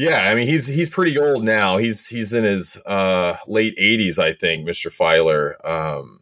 [0.00, 1.76] yeah i mean he's he's pretty old now.
[1.76, 6.19] He's he's in his uh, late 80s i think mr filer um,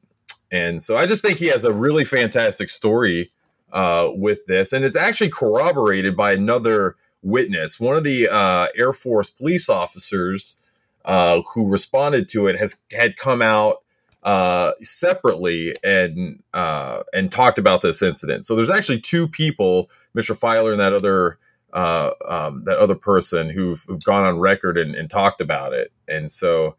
[0.51, 3.31] and so I just think he has a really fantastic story
[3.73, 4.73] uh, with this.
[4.73, 7.79] And it's actually corroborated by another witness.
[7.79, 10.61] One of the uh, Air Force police officers
[11.05, 13.83] uh, who responded to it has had come out
[14.23, 18.47] uh, separately and uh, and talked about this incident.
[18.47, 20.37] So there's actually two people, Mr.
[20.37, 21.39] Filer and that other
[21.73, 25.93] uh, um, that other person who've, who've gone on record and, and talked about it.
[26.09, 26.77] And so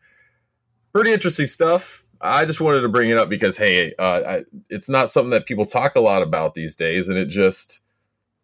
[0.91, 2.03] pretty interesting stuff.
[2.21, 5.45] I just wanted to bring it up because hey, uh, I, it's not something that
[5.45, 7.81] people talk a lot about these days, and it just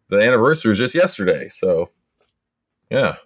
[0.08, 1.48] the anniversary was just yesterday.
[1.48, 1.90] So,
[2.90, 3.16] yeah,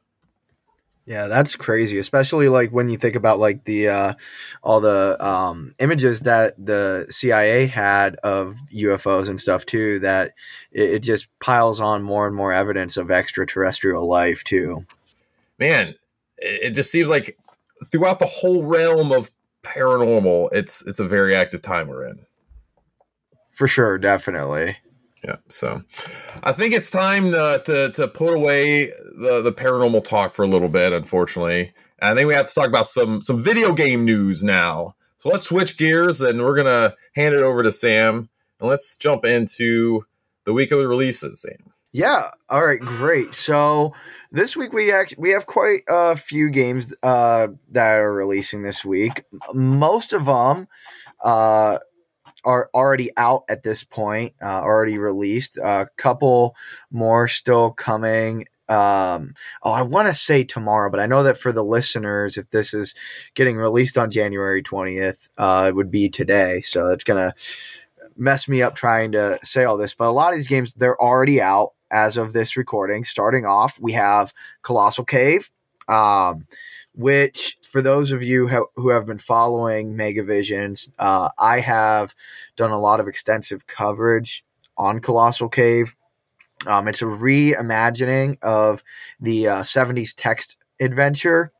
[1.11, 4.15] yeah, that's crazy, especially like when you think about like the uh,
[4.63, 9.99] all the um, images that the CIA had of UFOs and stuff too.
[9.99, 10.35] That
[10.71, 14.87] it, it just piles on more and more evidence of extraterrestrial life too.
[15.59, 15.97] Man,
[16.39, 17.37] it just seems like
[17.87, 19.33] throughout the whole realm of
[19.63, 22.27] paranormal, it's it's a very active time we're in.
[23.53, 24.77] For sure, definitely.
[25.23, 25.83] Yeah, so
[26.43, 30.49] I think it's time to, to, to put away the, the paranormal talk for a
[30.49, 30.95] little bit.
[30.95, 34.95] Unfortunately, and I think we have to talk about some some video game news now.
[35.19, 39.27] So let's switch gears, and we're gonna hand it over to Sam, and let's jump
[39.27, 40.07] into
[40.45, 41.43] the weekly releases.
[41.43, 41.70] Sam.
[41.93, 42.31] Yeah.
[42.49, 42.79] All right.
[42.81, 43.35] Great.
[43.35, 43.95] So
[44.31, 48.85] this week we act- we have quite a few games uh, that are releasing this
[48.85, 49.25] week.
[49.53, 50.69] Most of them
[51.23, 51.79] uh,
[52.45, 55.59] are already out at this point, uh, already released.
[55.59, 56.55] A couple
[56.93, 58.47] more still coming.
[58.69, 62.51] Um, oh, I want to say tomorrow, but I know that for the listeners, if
[62.51, 62.95] this is
[63.35, 66.61] getting released on January 20th, uh, it would be today.
[66.61, 67.35] So it's going to
[68.17, 69.93] mess me up trying to say all this.
[69.95, 73.05] But a lot of these games, they're already out as of this recording.
[73.05, 75.51] Starting off, we have Colossal Cave,
[75.89, 76.45] um,
[76.95, 82.15] which for those of you ha- who have been following Megavisions, uh, I have
[82.57, 84.45] done a lot of extensive coverage
[84.77, 85.95] on Colossal Cave.
[86.67, 88.83] Um, it's a reimagining of
[89.19, 91.53] the uh, 70s text adventure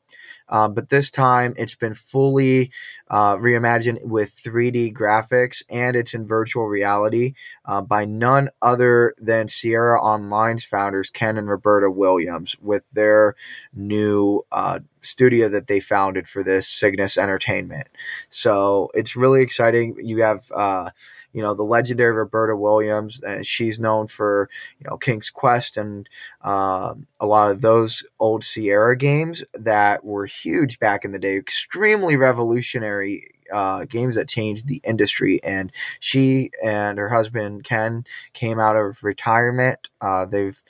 [0.51, 2.71] um, but this time it's been fully
[3.09, 7.35] uh, reimagined with 3D graphics and it's in virtual reality
[7.65, 13.35] uh, by none other than Sierra Online's founders, Ken and Roberta Williams, with their
[13.73, 17.89] new uh, studio that they founded for this, Cygnus Entertainment.
[18.29, 19.97] So it's really exciting.
[20.03, 20.91] You have uh,
[21.33, 23.23] you know the legendary Roberta Williams.
[23.23, 26.09] and she's known for you know King's Quest and
[26.43, 31.37] um, a lot of those old Sierra games that were huge back in the day,
[31.37, 35.41] extremely revolutionary uh, games that changed the industry.
[35.43, 39.91] And she and her husband Ken came out of retirement.
[40.01, 40.63] Uh, they've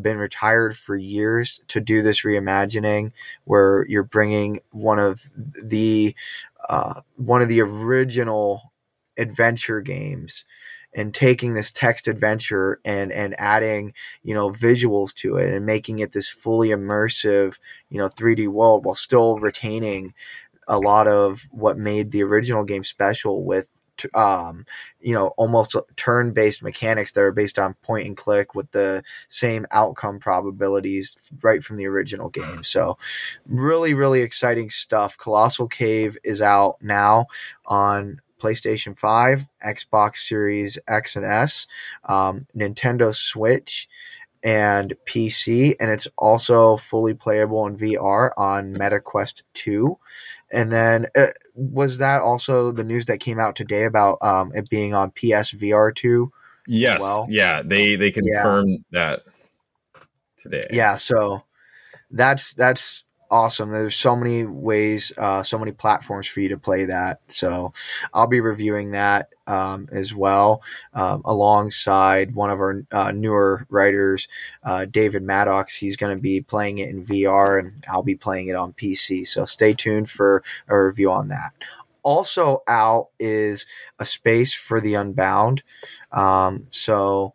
[0.00, 3.12] been retired for years to do this reimagining,
[3.44, 5.30] where you're bringing one of
[5.62, 6.14] the
[6.68, 8.72] uh, one of the original
[9.18, 10.44] adventure games
[10.94, 15.98] and taking this text adventure and and adding you know visuals to it and making
[15.98, 17.58] it this fully immersive
[17.90, 20.14] you know 3D world while still retaining
[20.68, 23.70] a lot of what made the original game special with
[24.14, 24.66] um,
[25.00, 29.02] you know, almost turn based mechanics that are based on point and click with the
[29.28, 32.62] same outcome probabilities right from the original game.
[32.62, 32.98] So,
[33.46, 35.16] really, really exciting stuff.
[35.16, 37.26] Colossal Cave is out now
[37.64, 41.66] on PlayStation 5, Xbox Series X and S,
[42.04, 43.88] um, Nintendo Switch,
[44.42, 45.74] and PC.
[45.80, 49.98] And it's also fully playable in VR on MetaQuest 2.
[50.52, 54.68] And then uh, was that also the news that came out today about um, it
[54.70, 56.32] being on PSVR two?
[56.68, 57.26] Yes, well?
[57.28, 59.00] yeah, they they confirmed yeah.
[59.00, 59.22] that
[60.36, 60.62] today.
[60.70, 61.42] Yeah, so
[62.10, 63.70] that's that's awesome.
[63.70, 67.20] There's so many ways, uh, so many platforms for you to play that.
[67.28, 67.72] So
[68.14, 70.62] I'll be reviewing that um, as well,
[70.94, 74.28] um, alongside one of our uh, newer writers,
[74.64, 75.76] uh, David Maddox.
[75.76, 79.26] He's going to be playing it in VR, and I'll be playing it on PC.
[79.26, 81.52] So stay tuned for a review on that.
[82.02, 83.66] Also out is
[83.98, 85.62] a space for the Unbound.
[86.12, 87.34] Um, so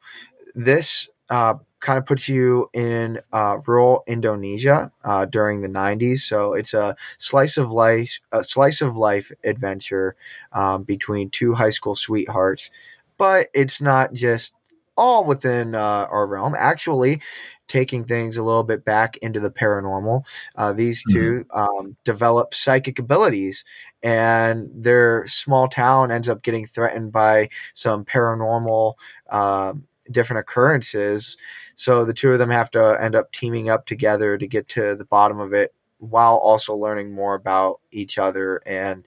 [0.56, 6.20] this uh, kind of puts you in uh, rural Indonesia uh, during the 90s.
[6.20, 10.16] So it's a slice of life, a slice of life adventure
[10.54, 12.72] um, between two high school sweethearts.
[13.18, 14.54] But it's not just
[14.98, 16.56] all within uh, our realm.
[16.58, 17.22] Actually,
[17.68, 20.24] taking things a little bit back into the paranormal,
[20.58, 21.44] uh, these mm-hmm.
[21.44, 23.64] 2 um, develop psychic abilities,
[24.04, 28.96] and their small town ends up getting threatened by some paranormal.
[29.30, 31.38] Um, different occurrences.
[31.76, 34.96] So the two of them have to end up teaming up together to get to
[34.96, 39.06] the bottom of it while also learning more about each other and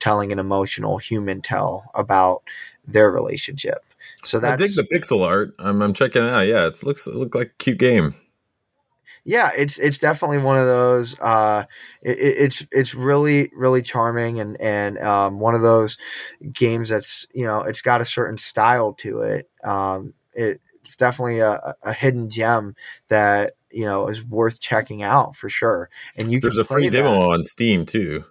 [0.00, 2.42] telling an emotional human tell about
[2.86, 3.84] their relationship.
[4.24, 5.54] So that's, I dig the pixel art.
[5.58, 6.46] I'm, I'm checking it out.
[6.46, 8.14] Yeah, it looks it look like a cute game.
[9.24, 11.18] Yeah, it's it's definitely one of those.
[11.20, 11.64] Uh,
[12.00, 15.98] it, it's it's really really charming and and um, one of those
[16.50, 19.50] games that's you know it's got a certain style to it.
[19.62, 22.74] Um, it, it's definitely a, a hidden gem
[23.08, 25.90] that you know is worth checking out for sure.
[26.18, 27.20] And you there's a free demo that.
[27.20, 28.24] on Steam too.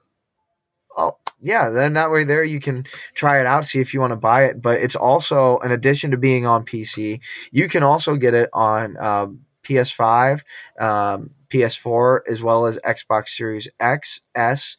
[0.97, 4.11] Oh yeah, then that way there you can try it out, see if you want
[4.11, 4.61] to buy it.
[4.61, 7.19] But it's also in addition to being on PC,
[7.51, 9.27] you can also get it on uh,
[9.63, 10.43] PS5,
[10.79, 14.77] um, PS4, as well as Xbox Series X, S,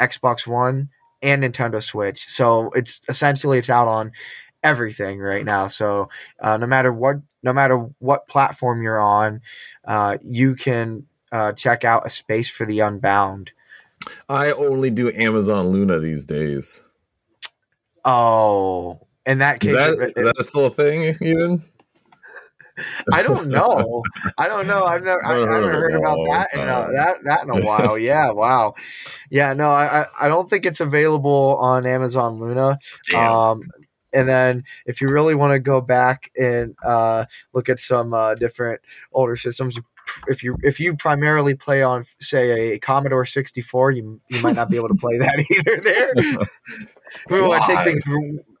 [0.00, 0.88] Xbox One,
[1.20, 2.28] and Nintendo Switch.
[2.28, 4.12] So it's essentially it's out on
[4.64, 5.68] everything right now.
[5.68, 6.08] So
[6.40, 9.42] uh, no matter what, no matter what platform you're on,
[9.84, 13.52] uh, you can uh, check out a space for the unbound.
[14.28, 16.90] I only do Amazon Luna these days.
[18.04, 21.62] Oh, in that case, is that, it, is that still a thing even?
[23.12, 24.02] I don't know.
[24.36, 24.84] I don't know.
[24.84, 25.24] I've never.
[25.24, 27.96] I, I haven't heard about that in a, that that in a while.
[27.96, 28.30] Yeah.
[28.32, 28.74] Wow.
[29.30, 29.52] Yeah.
[29.52, 29.70] No.
[29.70, 32.78] I I don't think it's available on Amazon Luna.
[33.10, 33.32] Damn.
[33.32, 33.62] Um,
[34.14, 38.34] and then if you really want to go back and uh, look at some uh,
[38.34, 38.80] different
[39.12, 39.78] older systems,
[40.28, 44.70] if you if you primarily play on say a Commodore 64, you you might not
[44.70, 45.80] be able to play that either.
[45.80, 46.14] There,
[47.30, 48.02] we want to take things.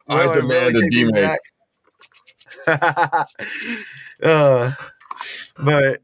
[0.08, 1.36] I demand really a demake.
[4.22, 4.72] uh,
[5.58, 6.00] but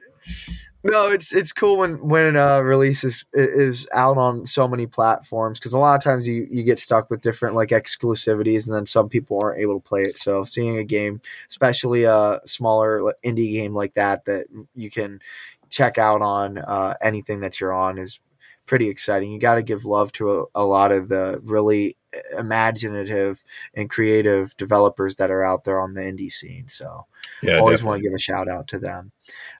[0.82, 5.58] no, it's it's cool when when uh, release is is out on so many platforms
[5.58, 8.86] because a lot of times you you get stuck with different like exclusivities and then
[8.86, 10.18] some people aren't able to play it.
[10.18, 15.20] So seeing a game, especially a smaller indie game like that that you can
[15.68, 18.18] check out on uh, anything that you're on is
[18.66, 19.32] pretty exciting.
[19.32, 21.96] You got to give love to a, a lot of the really
[22.38, 23.44] imaginative
[23.74, 26.68] and creative developers that are out there on the indie scene.
[26.68, 27.06] So
[27.42, 29.12] yeah, always want to give a shout out to them.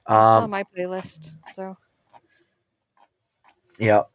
[0.07, 1.31] Um, on my playlist.
[1.53, 1.77] So,
[3.79, 4.11] yep.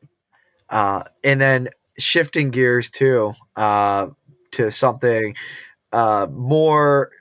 [0.70, 4.08] Uh, and then shifting gears too uh,
[4.52, 5.36] to something
[5.94, 7.12] uh, more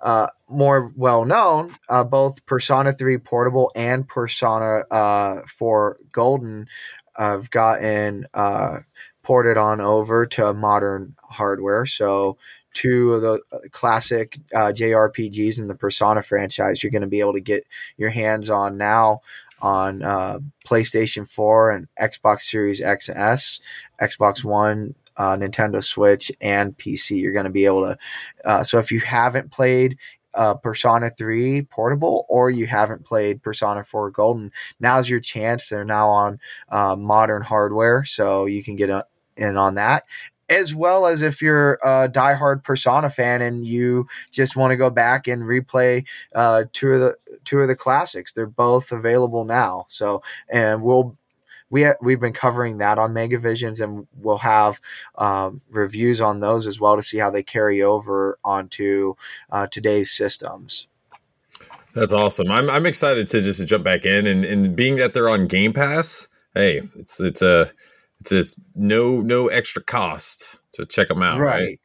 [0.00, 1.76] uh, more well known.
[1.88, 6.68] Uh, both Persona Three Portable and Persona uh, Four Golden
[7.16, 8.80] have gotten uh,
[9.24, 11.86] ported on over to modern hardware.
[11.86, 12.36] So
[12.74, 17.20] two of the uh, classic uh, JRPGs in the Persona franchise you're going to be
[17.20, 17.64] able to get
[17.96, 19.20] your hands on now
[19.64, 23.60] on uh, PlayStation 4 and Xbox Series X and S,
[24.00, 27.18] Xbox One, uh, Nintendo Switch, and PC.
[27.18, 27.98] You're going to be able to.
[28.44, 29.96] Uh, so if you haven't played
[30.34, 35.68] uh, Persona 3 Portable or you haven't played Persona 4 Golden, now's your chance.
[35.68, 39.06] They're now on uh, modern hardware, so you can get a,
[39.36, 40.04] in on that
[40.48, 44.90] as well as if you're a diehard Persona fan and you just want to go
[44.90, 46.04] back and replay
[46.34, 48.32] uh, two of the two of the classics.
[48.32, 49.86] They're both available now.
[49.88, 51.16] So, and we'll
[51.70, 54.80] we ha- we've been covering that on Megavisions, and we'll have
[55.16, 59.14] um, reviews on those as well to see how they carry over onto
[59.50, 60.88] uh, today's systems.
[61.94, 62.50] That's awesome.
[62.50, 65.72] I'm I'm excited to just jump back in and, and being that they're on Game
[65.72, 66.28] Pass.
[66.54, 67.72] Hey, it's it's a it's
[68.28, 71.60] just no no extra cost to check them out, right?
[71.60, 71.78] Right,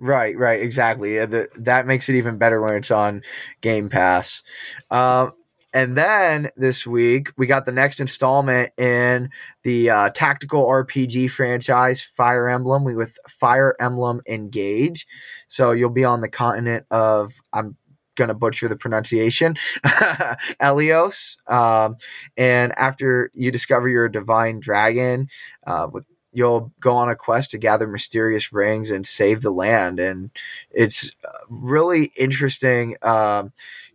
[0.00, 1.24] right, right exactly.
[1.26, 3.22] the, that makes it even better when it's on
[3.60, 4.42] Game Pass.
[4.90, 5.30] Uh,
[5.74, 9.28] And then this week, we got the next installment in
[9.64, 15.06] the uh, tactical RPG franchise, Fire Emblem, we with Fire Emblem Engage.
[15.46, 17.76] So you'll be on the continent of, I'm
[18.18, 19.54] going to butcher the pronunciation,
[20.60, 21.38] Elyos.
[21.50, 21.96] Um,
[22.36, 25.28] and after you discover your divine dragon,
[25.66, 29.98] uh, with you'll go on a quest to gather mysterious rings and save the land.
[29.98, 30.30] And
[30.70, 31.12] it's
[31.48, 32.96] really interesting.
[33.02, 33.52] Um,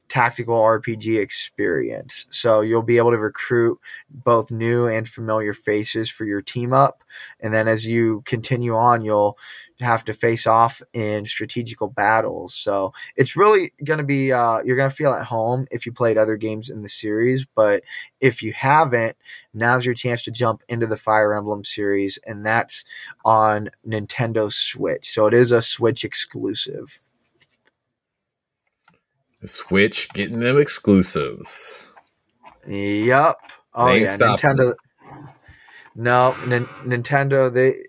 [0.09, 2.27] tactical RPG experience.
[2.29, 3.79] So you'll be able to recruit
[4.09, 7.03] both new and familiar faces for your team up.
[7.39, 9.37] And then as you continue on, you'll
[9.79, 12.53] have to face off in strategical battles.
[12.53, 15.91] So it's really going to be, uh, you're going to feel at home if you
[15.91, 17.45] played other games in the series.
[17.45, 17.83] But
[18.21, 19.17] if you haven't,
[19.53, 22.19] now's your chance to jump into the Fire Emblem series.
[22.25, 22.83] And that's
[23.25, 25.09] on Nintendo Switch.
[25.11, 27.01] So it is a Switch exclusive.
[29.45, 31.87] Switch getting them exclusives.
[32.67, 33.37] Yep.
[33.73, 34.75] Oh yeah, Nintendo.
[35.95, 37.83] No, N- Nintendo they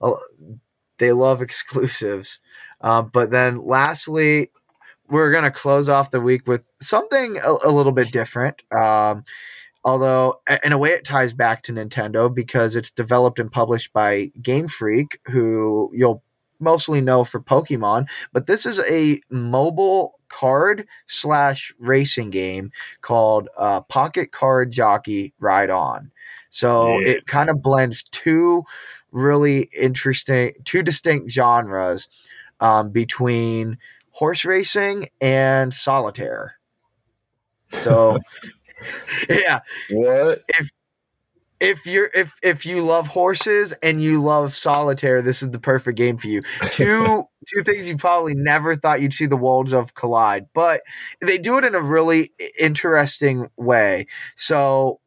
[0.00, 0.12] uh,
[0.98, 2.40] they love exclusives.
[2.80, 4.50] Uh, but then lastly,
[5.08, 8.62] we're gonna close off the week with something a, a little bit different.
[8.76, 9.24] Um,
[9.84, 14.30] although in a way it ties back to Nintendo because it's developed and published by
[14.40, 16.22] Game Freak, who you'll
[16.58, 23.80] mostly know for Pokemon, but this is a mobile card slash racing game called uh,
[23.82, 26.10] Pocket Card Jockey Ride On.
[26.50, 27.08] So yeah.
[27.08, 28.64] it kind of blends two
[29.10, 32.08] really interesting, two distinct genres
[32.60, 33.78] um, between
[34.12, 36.54] horse racing and solitaire.
[37.70, 38.18] So,
[39.28, 39.60] yeah.
[39.90, 40.42] What?
[40.48, 40.70] If
[41.60, 45.98] if you're if if you love horses and you love solitaire, this is the perfect
[45.98, 46.42] game for you.
[46.70, 50.82] Two two things you probably never thought you'd see the worlds of collide, but
[51.20, 54.06] they do it in a really interesting way.
[54.36, 55.00] So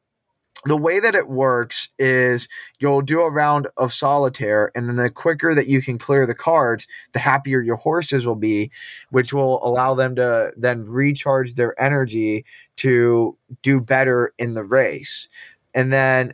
[0.65, 2.47] the way that it works is
[2.79, 6.35] you'll do a round of solitaire, and then the quicker that you can clear the
[6.35, 8.71] cards, the happier your horses will be,
[9.09, 12.45] which will allow them to then recharge their energy
[12.77, 15.27] to do better in the race.
[15.73, 16.33] And then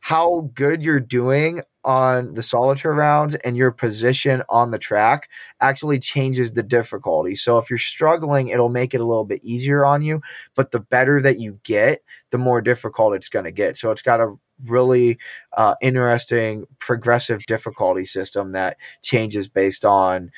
[0.00, 5.28] how good you're doing on the solitaire rounds and your position on the track
[5.60, 7.34] actually changes the difficulty.
[7.34, 10.20] So if you're struggling, it'll make it a little bit easier on you,
[10.54, 13.78] but the better that you get, the more difficult it's going to get.
[13.78, 14.34] So it's got a
[14.66, 15.18] really
[15.56, 20.30] uh, interesting progressive difficulty system that changes based on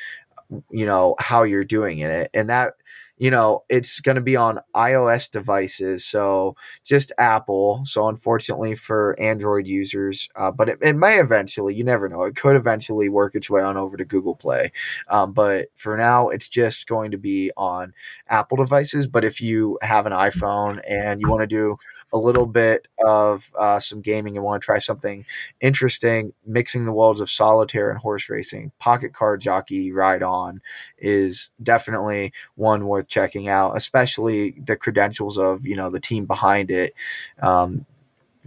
[0.70, 2.74] you know how you're doing in it and that
[3.20, 7.82] you know, it's going to be on iOS devices, so just Apple.
[7.84, 11.74] So unfortunately for Android users, uh, but it, it, may eventually.
[11.74, 12.22] You never know.
[12.22, 14.72] It could eventually work its way on over to Google Play.
[15.08, 17.92] Um, but for now, it's just going to be on
[18.26, 19.06] Apple devices.
[19.06, 21.76] But if you have an iPhone and you want to do
[22.12, 25.24] a little bit of uh, some gaming and want to try something
[25.60, 30.60] interesting, mixing the worlds of solitaire and horse racing, Pocket Card Jockey Ride On
[30.98, 36.70] is definitely one worth checking out, especially the credentials of you know the team behind
[36.70, 36.94] it,
[37.40, 37.86] um,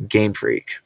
[0.07, 0.77] Game Freak.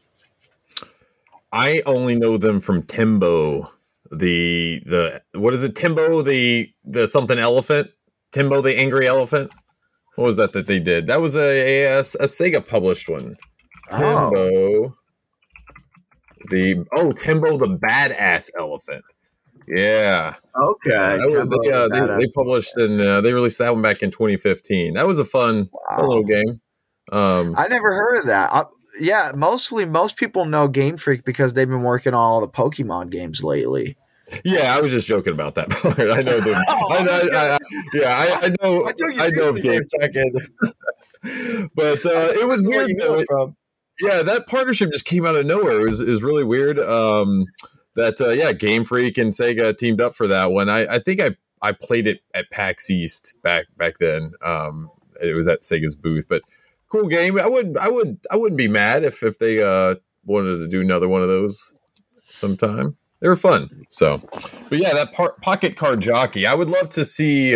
[1.52, 3.72] I only know them from Tembo,
[4.12, 5.76] the the what is it?
[5.76, 7.92] Tembo the the something elephant.
[8.32, 9.52] Tembo the angry elephant.
[10.18, 11.06] What was that that they did?
[11.06, 13.38] That was a a, a, Sega published one.
[13.90, 14.36] Tembo.
[14.36, 14.94] Oh.
[16.50, 19.04] The oh Tembo the badass elephant.
[19.68, 20.34] Yeah.
[20.56, 21.20] Okay.
[21.20, 24.96] Was, they, uh, they, they, published and uh, they released that one back in 2015.
[24.96, 25.98] That was a fun, wow.
[25.98, 26.62] fun little game.
[27.12, 28.52] Um, I never heard of that.
[28.52, 28.64] I,
[29.00, 33.12] yeah, mostly most people know Game Freak because they've been working on all the Pokemon
[33.12, 33.98] games lately.
[34.44, 36.00] Yeah, I was just joking about that part.
[36.00, 36.66] I know the.
[36.68, 37.58] oh, I know, I, I,
[37.94, 38.86] yeah, I, I know.
[38.86, 40.50] I, took you I know for a second.
[41.76, 43.56] but uh, it was weird though.
[44.00, 45.82] Yeah, that partnership just came out of nowhere.
[45.82, 46.80] It was is really weird.
[46.80, 47.46] Um,
[47.96, 50.70] that uh, yeah, Game Freak and Sega teamed up for that one.
[50.70, 54.34] I, I think I I played it at PAX East back back then.
[54.44, 56.44] Um, it was at Sega's booth, but
[56.90, 57.40] cool game.
[57.40, 60.82] I would I would I wouldn't be mad if if they uh, wanted to do
[60.82, 61.76] another one of those
[62.34, 63.86] sometime they were fun.
[63.90, 64.22] So,
[64.70, 66.46] but yeah, that par- pocket card jockey.
[66.46, 67.56] I would love to see.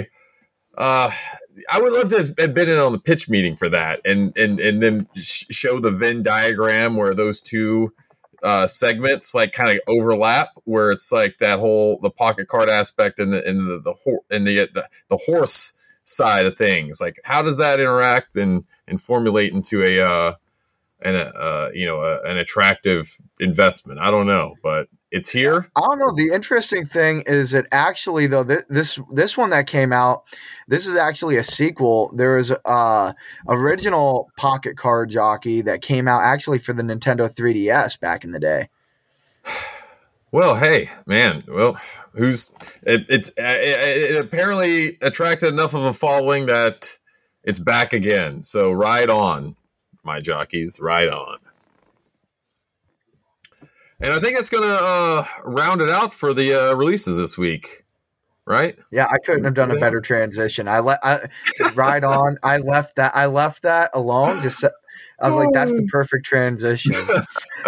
[0.78, 1.12] Uh,
[1.70, 4.60] I would love to have been in on the pitch meeting for that, and and
[4.60, 7.94] and then sh- show the Venn diagram where those two
[8.44, 13.20] uh, segments like kind of overlap, where it's like that whole the pocket card aspect
[13.20, 17.00] and the and the the, ho- and the, the the horse side of things.
[17.00, 20.34] Like, how does that interact and and formulate into a uh,
[21.02, 24.00] an uh, you know a, an attractive investment?
[24.00, 25.70] I don't know, but it's here.
[25.76, 26.14] I don't know.
[26.16, 30.24] The interesting thing is that actually, though, th- this this one that came out,
[30.68, 32.12] this is actually a sequel.
[32.16, 33.14] There is a uh,
[33.48, 38.40] original Pocket Card Jockey that came out actually for the Nintendo 3DS back in the
[38.40, 38.70] day.
[40.34, 41.44] Well, hey, man.
[41.46, 41.78] Well,
[42.14, 42.52] who's
[42.84, 43.06] it?
[43.10, 46.98] It's it, it apparently attracted enough of a following that
[47.44, 48.42] it's back again.
[48.42, 49.58] So ride on,
[50.06, 51.38] my jockeys, ride on.
[54.04, 57.38] And I think that's going to uh, round it out for the uh, releases this
[57.38, 57.86] week,
[58.46, 58.76] right?
[58.90, 60.68] Yeah, I couldn't have done a better transition.
[60.68, 61.30] I let I
[61.76, 62.38] ride on.
[62.42, 63.16] I left that.
[63.16, 64.42] I left that alone.
[64.42, 66.96] Just I was like, that's the perfect transition.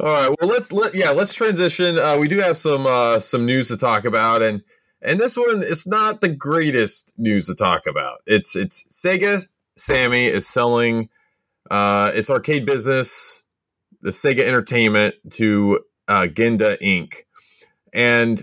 [0.00, 0.34] All right.
[0.40, 1.96] Well, let's let yeah, let's transition.
[1.96, 4.62] Uh, we do have some uh, some news to talk about, and
[5.00, 8.18] and this one it's not the greatest news to talk about.
[8.26, 9.46] It's it's Sega
[9.76, 11.08] Sammy is selling
[11.70, 13.43] uh, its arcade business,
[14.04, 17.24] the Sega Entertainment, to uh, Genda Inc.
[17.92, 18.42] And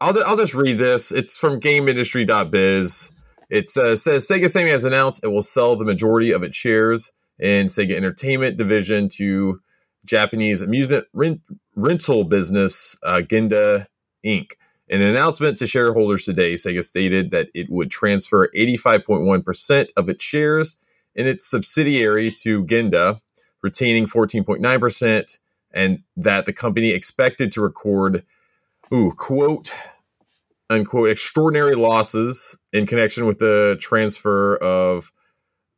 [0.00, 1.12] I'll I'll just read this.
[1.12, 3.12] It's from GameIndustry.biz.
[3.50, 7.12] It says, says Sega Sammy has announced it will sell the majority of its shares
[7.38, 9.60] in Sega Entertainment division to
[10.04, 11.40] Japanese amusement rent,
[11.74, 13.86] rental business uh, Genda
[14.24, 14.52] Inc.
[14.88, 20.22] In an announcement to shareholders today, Sega stated that it would transfer 85.1% of its
[20.22, 20.76] shares
[21.14, 23.20] in its subsidiary to Genda,
[23.62, 25.38] retaining 14.9%,
[25.72, 28.24] and that the company expected to record,
[28.92, 29.74] ooh, quote,
[30.68, 35.12] unquote, extraordinary losses in connection with the transfer of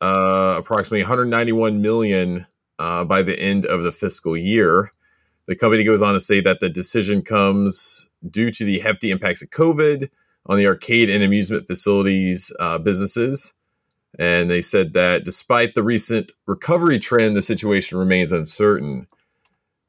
[0.01, 2.47] uh, approximately 191 million
[2.78, 4.93] uh, by the end of the fiscal year.
[5.47, 9.43] The company goes on to say that the decision comes due to the hefty impacts
[9.43, 10.09] of COVID
[10.47, 13.55] on the arcade and amusement facilities uh, businesses.
[14.19, 19.07] And they said that despite the recent recovery trend, the situation remains uncertain.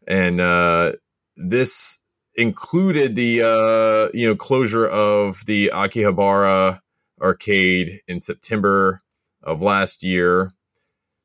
[0.07, 0.93] And uh,
[1.35, 2.03] this
[2.35, 6.79] included the uh, you know closure of the Akihabara
[7.21, 8.99] arcade in September
[9.43, 10.51] of last year.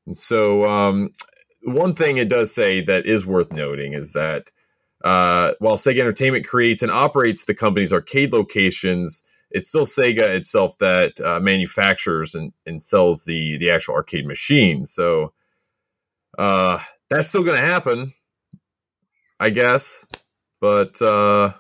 [0.07, 1.11] And so um,
[1.63, 4.51] one thing it does say that is worth noting is that
[5.05, 10.77] uh, while Sega Entertainment creates and operates the company's arcade locations, it's still Sega itself
[10.79, 14.87] that uh, manufactures and, and sells the the actual arcade machine.
[14.87, 15.33] So
[16.39, 16.79] uh,
[17.09, 18.13] that's still going to happen,
[19.41, 20.07] I guess.
[20.61, 21.53] But uh,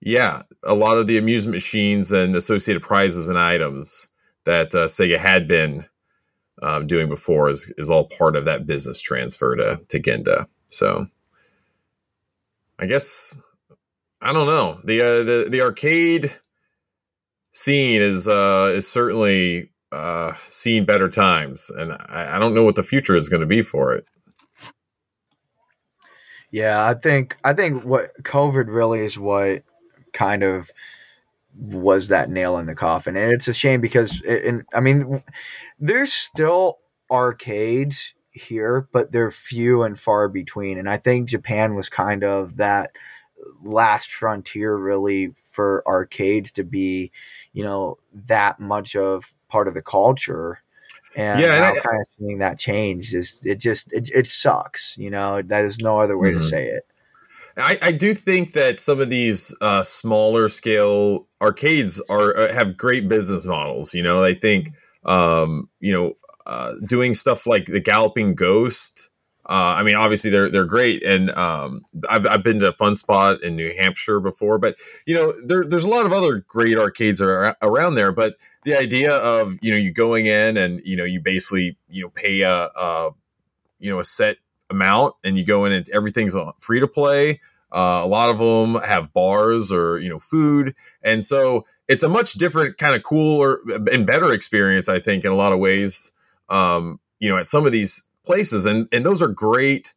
[0.00, 4.08] yeah, a lot of the amusement machines and associated prizes and items
[4.44, 5.86] that uh, Sega had been
[6.62, 10.46] um, doing before is is all part of that business transfer to to Genda.
[10.68, 11.06] So
[12.78, 13.36] I guess
[14.20, 16.32] I don't know the uh, the the arcade
[17.52, 22.74] scene is uh, is certainly uh, seen better times, and I, I don't know what
[22.74, 24.04] the future is going to be for it.
[26.50, 29.62] Yeah, I think I think what COVID really is what
[30.12, 30.70] kind of
[31.54, 35.22] was that nail in the coffin, and it's a shame because, it, and I mean,
[35.78, 36.78] there's still
[37.10, 42.56] arcades here, but they're few and far between, and I think Japan was kind of
[42.56, 42.92] that
[43.62, 47.12] last frontier really for arcades to be,
[47.52, 50.62] you know, that much of part of the culture.
[51.14, 54.96] And yeah, and I, kind of seeing that change is it just it, it sucks,
[54.96, 55.42] you know.
[55.42, 56.38] That is no other way mm-hmm.
[56.38, 56.86] to say it.
[57.58, 62.76] I, I do think that some of these uh, smaller scale arcades are uh, have
[62.76, 63.92] great business models.
[63.92, 64.70] You know, I think
[65.04, 66.14] um, you know
[66.46, 69.10] uh, doing stuff like the Galloping Ghost.
[69.48, 73.42] Uh, I mean, obviously they're they're great, and um, I've I've been to Fun Spot
[73.42, 77.20] in New Hampshire before, but you know there there's a lot of other great arcades
[77.20, 78.12] around there.
[78.12, 82.02] But the idea of you know you going in and you know you basically you
[82.02, 83.10] know pay a, a
[83.80, 84.36] you know a set
[84.70, 87.40] amount and you go in and everything's free to play.
[87.74, 90.72] Uh, a lot of them have bars or you know food,
[91.02, 93.58] and so it's a much different kind of cooler
[93.90, 96.12] and better experience, I think, in a lot of ways.
[96.48, 99.94] Um, you know, at some of these places, and and those are great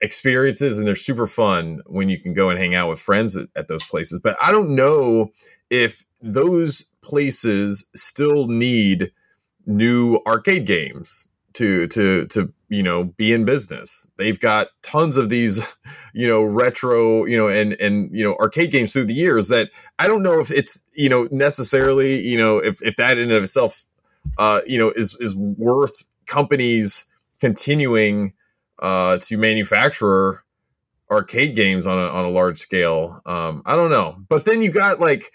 [0.00, 3.48] experiences, and they're super fun when you can go and hang out with friends at,
[3.56, 4.20] at those places.
[4.22, 5.30] But I don't know
[5.68, 9.12] if those places still need
[9.66, 15.28] new arcade games to to to you know be in business they've got tons of
[15.28, 15.66] these
[16.14, 19.70] you know retro you know and and you know arcade games through the years that
[19.98, 23.32] i don't know if it's you know necessarily you know if if that in and
[23.32, 23.84] of itself
[24.38, 27.06] uh you know is is worth companies
[27.40, 28.32] continuing
[28.80, 30.42] uh to manufacture
[31.10, 34.16] arcade games on a on a large scale um i don't know.
[34.28, 35.32] But then you got like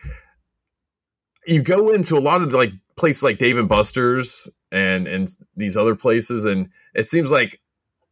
[1.46, 5.78] you go into a lot of like places like Dave and Buster's and and these
[5.78, 7.62] other places and it seems like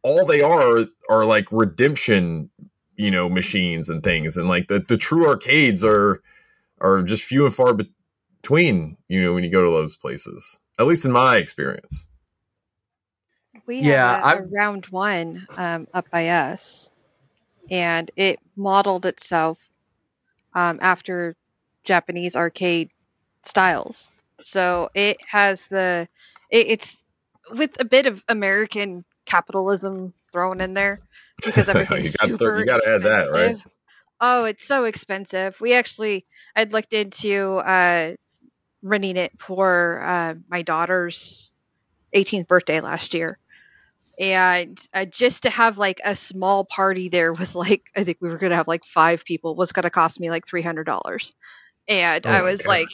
[0.02, 2.50] all they are are like redemption
[2.96, 4.36] you know machines and things.
[4.36, 6.22] And like the, the true arcades are
[6.80, 10.86] are just few and far between you know when you go to those places at
[10.86, 12.08] least in my experience
[13.66, 16.90] we yeah a, a round one um, up by us
[17.70, 19.58] and it modeled itself
[20.54, 21.34] um, after
[21.84, 22.90] japanese arcade
[23.42, 24.10] styles
[24.40, 26.08] so it has the
[26.50, 27.04] it, it's
[27.50, 31.00] with a bit of american capitalism thrown in there
[31.44, 32.58] because everything's you got super.
[32.58, 33.56] you got to add that, right?
[34.20, 35.60] Oh, it's so expensive.
[35.60, 38.14] We actually, I'd looked into uh,
[38.82, 41.52] renting it for uh, my daughter's
[42.14, 43.38] 18th birthday last year,
[44.18, 48.28] and uh, just to have like a small party there with like I think we
[48.28, 51.32] were gonna have like five people was gonna cost me like three hundred dollars,
[51.88, 52.70] and oh I was God.
[52.70, 52.88] like,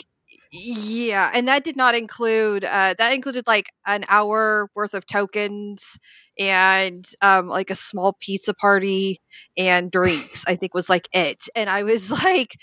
[0.52, 5.98] yeah, and that did not include uh, that included like an hour worth of tokens
[6.38, 9.20] and um, like a small pizza party
[9.56, 10.44] and drinks.
[10.46, 12.56] I think was like it, and I was like,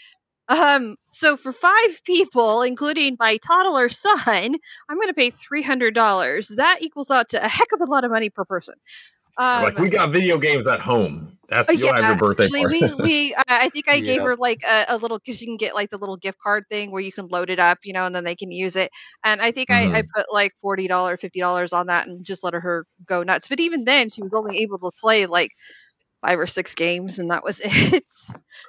[0.49, 4.55] um, so for five people, including my toddler son,
[4.89, 6.47] I'm going to pay three hundred dollars.
[6.55, 8.75] That equals out to a heck of a lot of money per person.
[9.39, 11.37] Um, like we got video games at home.
[11.47, 12.95] That's you'll yeah, have your birthday actually, party.
[12.95, 14.01] we we I think I yeah.
[14.15, 16.65] gave her like a, a little because you can get like the little gift card
[16.69, 18.91] thing where you can load it up, you know, and then they can use it.
[19.23, 19.93] And I think mm-hmm.
[19.93, 20.09] I, I mm-hmm.
[20.15, 23.47] put like forty dollars, fifty dollars on that, and just let her go nuts.
[23.47, 25.51] But even then, she was only able to play like
[26.27, 28.03] five or six games, and that was it.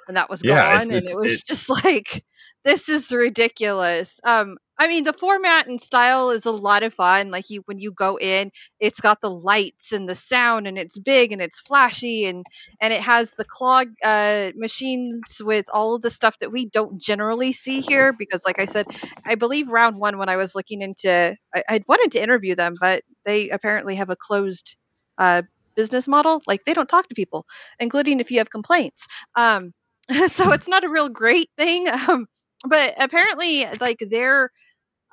[0.07, 2.23] and that was yeah, gone, it's, and it was it, just like
[2.63, 4.19] this is ridiculous.
[4.23, 7.31] Um, I mean, the format and style is a lot of fun.
[7.31, 10.97] Like you, when you go in, it's got the lights and the sound, and it's
[10.97, 12.45] big and it's flashy, and
[12.79, 17.01] and it has the claw uh, machines with all of the stuff that we don't
[17.01, 18.13] generally see here.
[18.13, 18.87] Because, like I said,
[19.25, 22.75] I believe round one when I was looking into, I, I wanted to interview them,
[22.79, 24.77] but they apparently have a closed
[25.17, 25.41] uh,
[25.79, 26.41] business model.
[26.47, 27.45] Like they don't talk to people,
[27.79, 29.07] including if you have complaints.
[29.35, 29.73] Um,
[30.27, 31.87] so it's not a real great thing.
[32.09, 32.27] Um,
[32.65, 34.51] but apparently, like they're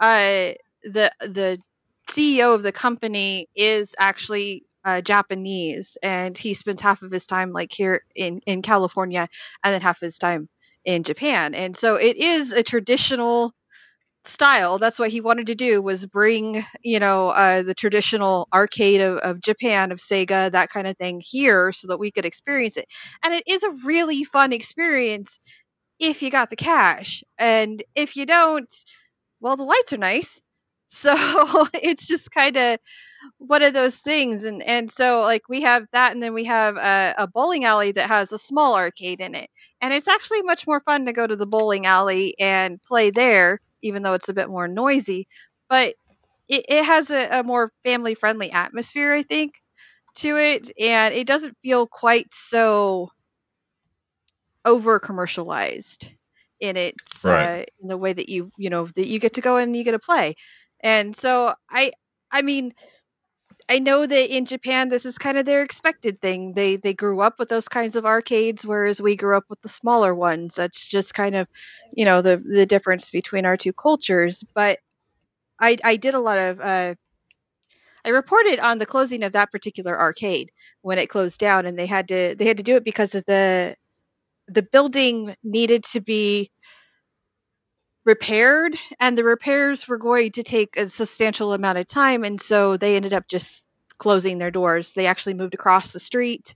[0.00, 1.58] uh, the the
[2.10, 7.52] CEO of the company is actually uh, Japanese, and he spends half of his time
[7.52, 9.28] like here in in California,
[9.62, 10.48] and then half of his time
[10.84, 11.54] in Japan.
[11.54, 13.54] And so it is a traditional
[14.27, 14.79] style.
[14.79, 19.18] That's what he wanted to do was bring you know uh, the traditional arcade of,
[19.18, 22.87] of Japan of Sega that kind of thing here, so that we could experience it.
[23.24, 25.41] And it is a really fun experience
[25.99, 28.72] if you got the cash, and if you don't
[29.41, 30.41] well, the lights are nice.
[30.89, 31.12] So
[31.74, 32.79] it's just kind of
[33.39, 34.45] one of those things.
[34.45, 37.91] And, and so, like, we have that, and then we have a, a, bowling alley
[37.91, 39.51] that has a small arcade in it.
[39.81, 43.61] And it's actually much more fun to go to the bowling alley and play there,
[43.83, 45.29] even though it's a bit more noisy.
[45.68, 45.95] But
[46.49, 49.55] it, it has a, a more family friendly atmosphere, I think,
[50.16, 50.70] to it.
[50.79, 53.11] And it doesn't feel quite so
[54.64, 56.12] over commercialized
[56.61, 57.61] in its right.
[57.61, 59.85] uh, in the way that you you know that you get to go and you
[59.85, 60.35] get to play
[60.81, 61.93] and so i
[62.31, 62.72] i mean
[63.68, 66.52] i know that in japan this is kind of their expected thing.
[66.52, 69.68] They they grew up with those kinds of arcades whereas we grew up with the
[69.68, 70.54] smaller ones.
[70.56, 71.48] That's just kind of
[71.92, 74.44] you know the the difference between our two cultures.
[74.54, 74.78] But
[75.60, 76.94] i i did a lot of uh
[78.04, 80.52] I reported on the closing of that particular arcade
[80.82, 83.24] when it closed down, and they had to they had to do it because of
[83.26, 83.74] the
[84.48, 86.50] the building needed to be
[88.07, 92.76] repaired and the repairs were going to take a substantial amount of time and so
[92.76, 93.66] they ended up just
[93.98, 94.92] closing their doors.
[94.94, 96.54] They actually moved across the street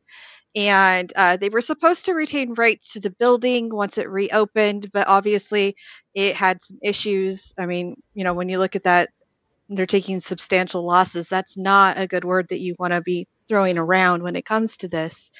[0.55, 5.09] and uh, they were supposed to retain rights to the building once it reopened but
[5.09, 5.76] obviously
[6.14, 7.53] it had some issues.
[7.59, 9.11] I mean you know when you look at that
[9.68, 11.28] they're taking substantial losses.
[11.28, 14.78] That's not a good word that you want to be throwing around when it comes
[14.78, 15.30] to this.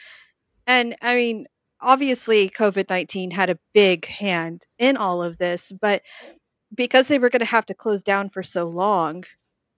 [0.67, 1.47] And i mean
[1.81, 6.03] obviously COVID 19 had a big hand in all of this, but
[6.75, 9.25] because they were going to have to close down for so long,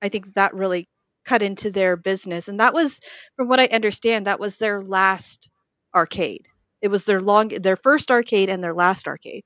[0.03, 0.89] I think that really
[1.25, 2.49] cut into their business.
[2.49, 3.01] And that was,
[3.37, 5.49] from what I understand, that was their last
[5.95, 6.47] arcade.
[6.81, 9.45] It was their long, their first arcade and their last arcade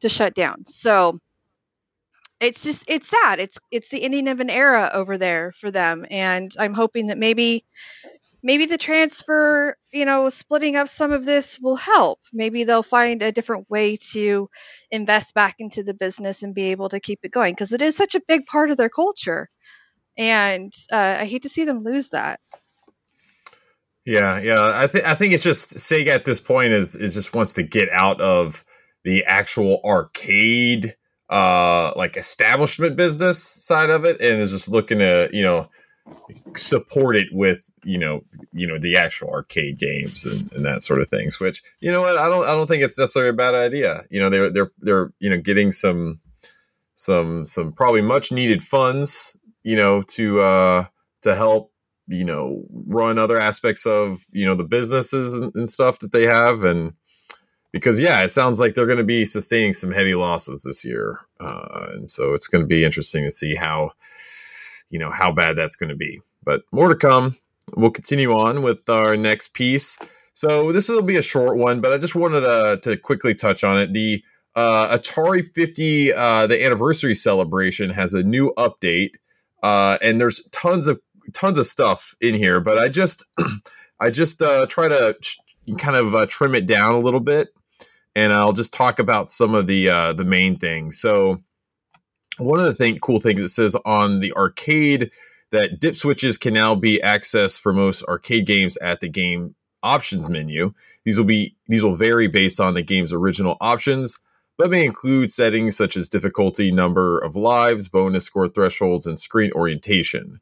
[0.00, 0.64] to shut down.
[0.66, 1.18] So
[2.40, 3.40] it's just, it's sad.
[3.40, 6.06] It's, it's the ending of an era over there for them.
[6.08, 7.64] And I'm hoping that maybe
[8.42, 12.20] maybe the transfer, you know, splitting up some of this will help.
[12.32, 14.48] Maybe they'll find a different way to
[14.90, 17.96] invest back into the business and be able to keep it going because it is
[17.96, 19.48] such a big part of their culture.
[20.16, 22.40] And uh, I hate to see them lose that.
[24.04, 24.72] Yeah, yeah.
[24.74, 27.62] I think I think it's just Sega at this point is is just wants to
[27.62, 28.64] get out of
[29.04, 30.96] the actual arcade
[31.28, 35.68] uh like establishment business side of it and is just looking to, you know,
[36.56, 41.00] support it with you know you know the actual arcade games and, and that sort
[41.00, 43.54] of things which you know what i don't i don't think it's necessarily a bad
[43.54, 44.02] idea.
[44.10, 46.20] You know they're they're they're you know getting some
[46.94, 50.84] some some probably much needed funds you know to uh
[51.22, 51.72] to help
[52.08, 56.24] you know run other aspects of you know the businesses and, and stuff that they
[56.24, 56.64] have.
[56.64, 56.94] And
[57.72, 61.20] because yeah it sounds like they're going to be sustaining some heavy losses this year.
[61.38, 63.92] Uh, and so it's going to be interesting to see how
[64.90, 66.20] you know how bad that's going to be.
[66.44, 67.36] But more to come.
[67.76, 69.98] We'll continue on with our next piece.
[70.32, 73.64] So this will be a short one but i just wanted to, to quickly touch
[73.64, 73.92] on it.
[73.92, 74.22] The
[74.54, 79.12] uh, atari 50 uh, the anniversary celebration has a new update
[79.62, 81.00] uh, and there's tons of
[81.32, 83.24] tons of stuff in here, but I just
[84.00, 85.16] I just uh, try to
[85.78, 87.48] kind of uh, trim it down a little bit,
[88.14, 91.00] and I'll just talk about some of the uh, the main things.
[91.00, 91.42] So
[92.38, 95.10] one of the thing, cool things it says on the arcade
[95.50, 100.28] that dip switches can now be accessed for most arcade games at the game options
[100.28, 100.72] menu.
[101.04, 104.18] These will be these will vary based on the game's original options,
[104.56, 109.52] but may include settings such as difficulty, number of lives, bonus score thresholds, and screen
[109.52, 110.40] orientation.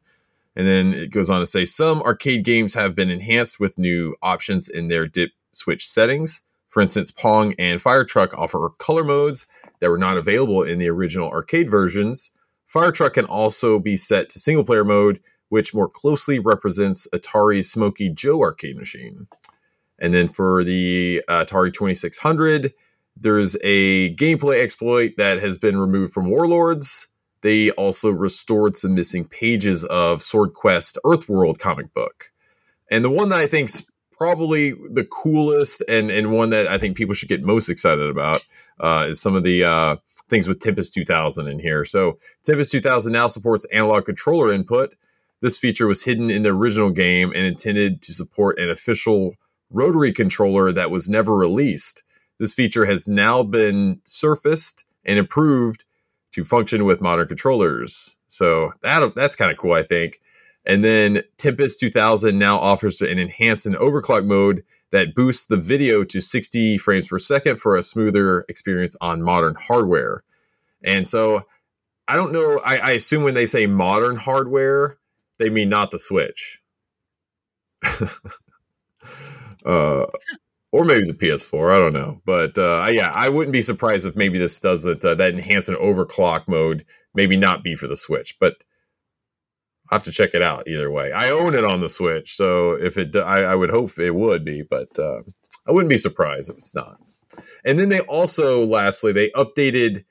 [0.56, 4.16] And then it goes on to say some arcade games have been enhanced with new
[4.22, 6.42] options in their dip switch settings.
[6.68, 9.46] For instance, Pong and Fire Truck offer color modes
[9.80, 12.30] that were not available in the original arcade versions.
[12.66, 17.70] Fire Truck can also be set to single player mode, which more closely represents Atari's
[17.70, 19.28] Smokey Joe arcade machine.
[19.98, 22.74] And then for the uh, Atari 2600,
[23.16, 27.08] there's a gameplay exploit that has been removed from Warlords
[27.46, 32.32] they also restored some missing pages of Sword Quest Earthworld comic book.
[32.90, 36.96] And the one that I think's probably the coolest and, and one that I think
[36.96, 38.42] people should get most excited about
[38.80, 39.96] uh, is some of the uh,
[40.28, 41.84] things with Tempest 2000 in here.
[41.84, 44.94] So Tempest 2000 now supports analog controller input.
[45.40, 49.34] This feature was hidden in the original game and intended to support an official
[49.70, 52.02] rotary controller that was never released.
[52.38, 55.84] This feature has now been surfaced and improved
[56.32, 58.18] to function with modern controllers.
[58.26, 60.20] So that that's kind of cool, I think.
[60.66, 66.04] And then Tempest 2000 now offers an enhanced and overclock mode that boosts the video
[66.04, 70.22] to 60 frames per second for a smoother experience on modern hardware.
[70.84, 71.44] And so
[72.08, 72.60] I don't know.
[72.64, 74.96] I, I assume when they say modern hardware,
[75.38, 76.60] they mean not the Switch.
[79.66, 80.06] uh,
[80.72, 81.74] or maybe the PS4.
[81.74, 85.04] I don't know, but uh, yeah, I wouldn't be surprised if maybe this does it
[85.04, 86.84] uh, that enhanced and overclock mode.
[87.14, 88.62] Maybe not be for the Switch, but
[89.90, 91.12] I have to check it out either way.
[91.12, 94.44] I own it on the Switch, so if it, I, I would hope it would
[94.44, 95.22] be, but uh,
[95.66, 96.98] I wouldn't be surprised if it's not.
[97.64, 100.04] And then they also, lastly, they updated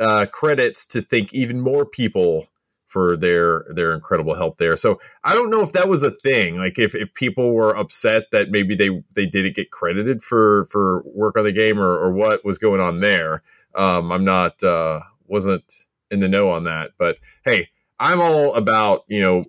[0.00, 2.48] uh, credits to think even more people
[2.92, 4.76] for their their incredible help there.
[4.76, 6.58] So I don't know if that was a thing.
[6.58, 11.02] Like if, if people were upset that maybe they they didn't get credited for for
[11.06, 13.42] work on the game or, or what was going on there.
[13.74, 15.72] Um, I'm not uh, wasn't
[16.10, 16.90] in the know on that.
[16.98, 17.70] But hey,
[18.02, 19.44] I'm all about you know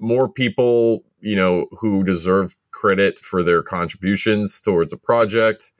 [0.00, 5.72] more people you know who deserve credit for their contributions towards a project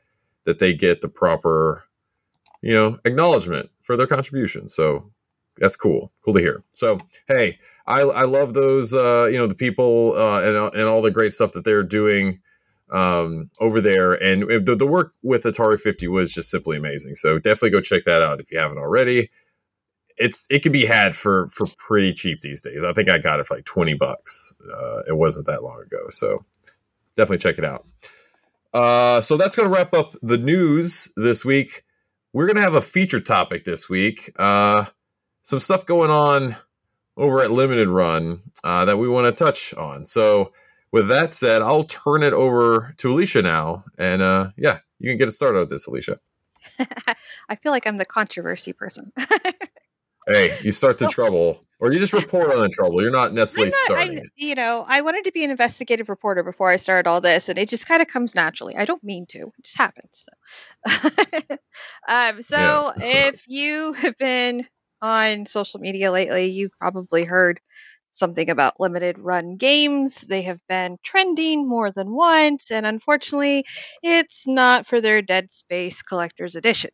[0.45, 1.85] that they get the proper
[2.61, 4.69] you know acknowledgement for their contribution.
[4.69, 5.11] So
[5.59, 6.11] that's cool.
[6.25, 6.63] Cool to hear.
[6.73, 6.99] So,
[7.29, 11.11] hey, I, I love those, uh, you know, the people uh, and, and all the
[11.11, 12.41] great stuff that they're doing
[12.91, 14.15] um, over there.
[14.15, 17.17] And the, the work with Atari 50 was just simply amazing.
[17.17, 19.31] So definitely go check that out if you haven't already.
[20.19, 22.83] It's it can be had for for pretty cheap these days.
[22.83, 24.57] I think I got it for like 20 bucks.
[24.73, 26.09] Uh, it wasn't that long ago.
[26.11, 26.45] So
[27.17, 27.87] definitely check it out.
[28.73, 31.85] Uh, so that's going to wrap up the news this week.
[32.33, 34.33] We're going to have a feature topic this week.
[34.39, 34.87] Uh,
[35.43, 36.57] some stuff going on
[37.17, 40.05] over at Limited Run uh, that we want to touch on.
[40.05, 40.53] So,
[40.91, 43.85] with that said, I'll turn it over to Alicia now.
[43.99, 46.19] And uh, yeah, you can get us started with this, Alicia.
[47.49, 49.13] I feel like I'm the controversy person.
[50.33, 53.03] hey, you start the trouble, or you just report on the trouble.
[53.03, 54.18] You're not necessarily not, starting.
[54.18, 57.49] I, you know, I wanted to be an investigative reporter before I started all this,
[57.49, 58.76] and it just kind of comes naturally.
[58.76, 60.26] I don't mean to; it just happens.
[60.87, 61.09] So,
[62.09, 63.28] um, so yeah.
[63.28, 64.66] if you have been
[65.01, 67.61] on social media lately, you've probably heard
[68.12, 70.20] something about limited run games.
[70.20, 73.64] They have been trending more than once, and unfortunately,
[74.03, 76.91] it's not for their Dead Space Collector's Edition,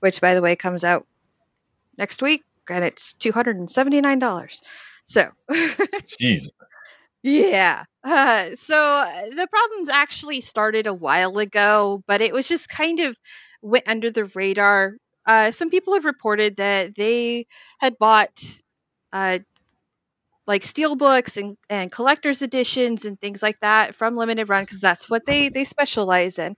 [0.00, 1.06] which, by the way, comes out
[1.98, 4.62] next week, and it's $279.
[5.04, 6.50] So, jeez.
[7.22, 7.84] Yeah.
[8.04, 13.00] Uh, so uh, the problems actually started a while ago, but it was just kind
[13.00, 13.16] of
[13.62, 14.94] went under the radar
[15.26, 17.46] uh, some people have reported that they
[17.78, 18.60] had bought
[19.12, 19.38] uh,
[20.46, 24.80] like steel books and, and collector's editions and things like that from limited run because
[24.80, 26.56] that's what they they specialize in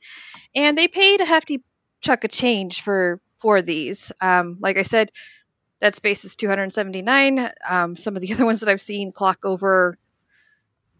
[0.55, 1.63] and they paid a hefty
[2.01, 5.11] chunk of change for for these um, like i said
[5.85, 9.99] Dead Space is 279 um, some of the other ones that i've seen clock over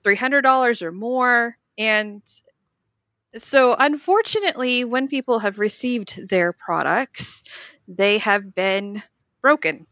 [0.05, 1.57] $300 or more.
[1.79, 2.21] And
[3.39, 7.45] so unfortunately when people have received their products
[7.89, 9.03] they have been
[9.41, 9.87] broken.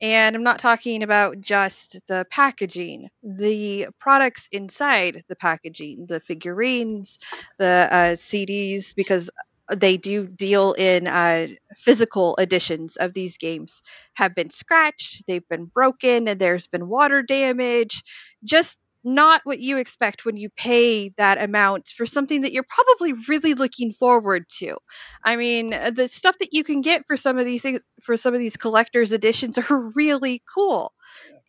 [0.00, 7.18] And I'm not talking about just the packaging, the products inside the packaging, the figurines,
[7.58, 9.30] the uh, CDs, because
[9.74, 13.82] they do deal in uh, physical editions of these games,
[14.14, 18.02] have been scratched, they've been broken, and there's been water damage.
[18.44, 23.12] Just not what you expect when you pay that amount for something that you're probably
[23.28, 24.76] really looking forward to.
[25.24, 28.16] I mean, uh, the stuff that you can get for some of these things for
[28.16, 30.92] some of these collectors editions are really cool.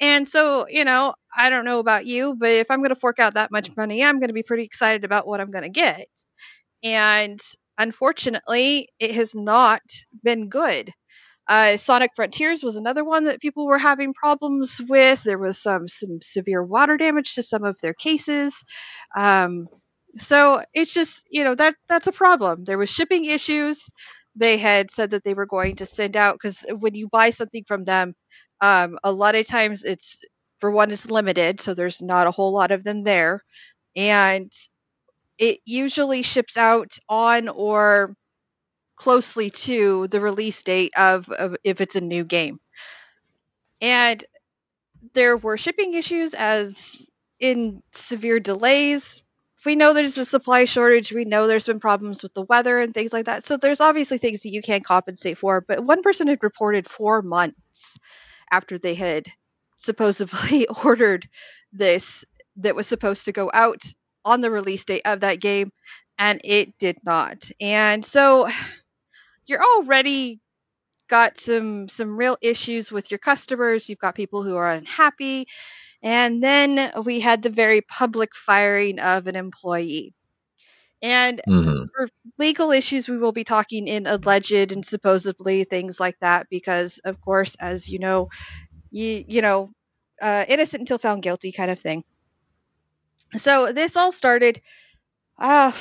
[0.01, 3.19] And so, you know, I don't know about you, but if I'm going to fork
[3.19, 5.69] out that much money, I'm going to be pretty excited about what I'm going to
[5.69, 6.07] get.
[6.83, 7.39] And
[7.77, 9.81] unfortunately, it has not
[10.23, 10.91] been good.
[11.47, 15.23] Uh, Sonic Frontiers was another one that people were having problems with.
[15.23, 18.63] There was some some severe water damage to some of their cases.
[19.15, 19.67] Um,
[20.17, 22.63] so it's just you know that that's a problem.
[22.63, 23.89] There was shipping issues.
[24.35, 27.63] They had said that they were going to send out because when you buy something
[27.67, 28.15] from them,
[28.61, 30.23] um, a lot of times it's
[30.59, 33.41] for one it's limited, so there's not a whole lot of them there,
[33.95, 34.51] and
[35.37, 38.15] it usually ships out on or
[38.95, 42.59] closely to the release date of, of if it's a new game.
[43.81, 44.23] And
[45.13, 47.09] there were shipping issues as
[47.39, 49.23] in severe delays.
[49.65, 51.11] We know there's a supply shortage.
[51.11, 53.43] We know there's been problems with the weather and things like that.
[53.43, 55.61] So there's obviously things that you can't compensate for.
[55.61, 57.97] But one person had reported four months
[58.51, 59.27] after they had
[59.77, 61.27] supposedly ordered
[61.71, 62.25] this
[62.57, 63.81] that was supposed to go out
[64.25, 65.71] on the release date of that game,
[66.17, 67.49] and it did not.
[67.59, 68.47] And so
[69.45, 70.39] you're already
[71.09, 75.47] got some some real issues with your customers you've got people who are unhappy
[76.01, 80.13] and then we had the very public firing of an employee
[81.01, 81.83] and mm-hmm.
[81.93, 82.07] for
[82.39, 87.19] legal issues we will be talking in alleged and supposedly things like that because of
[87.21, 88.29] course as you know
[88.89, 89.69] you you know
[90.21, 92.03] uh, innocent until found guilty kind of thing
[93.35, 94.61] so this all started
[95.39, 95.71] uh,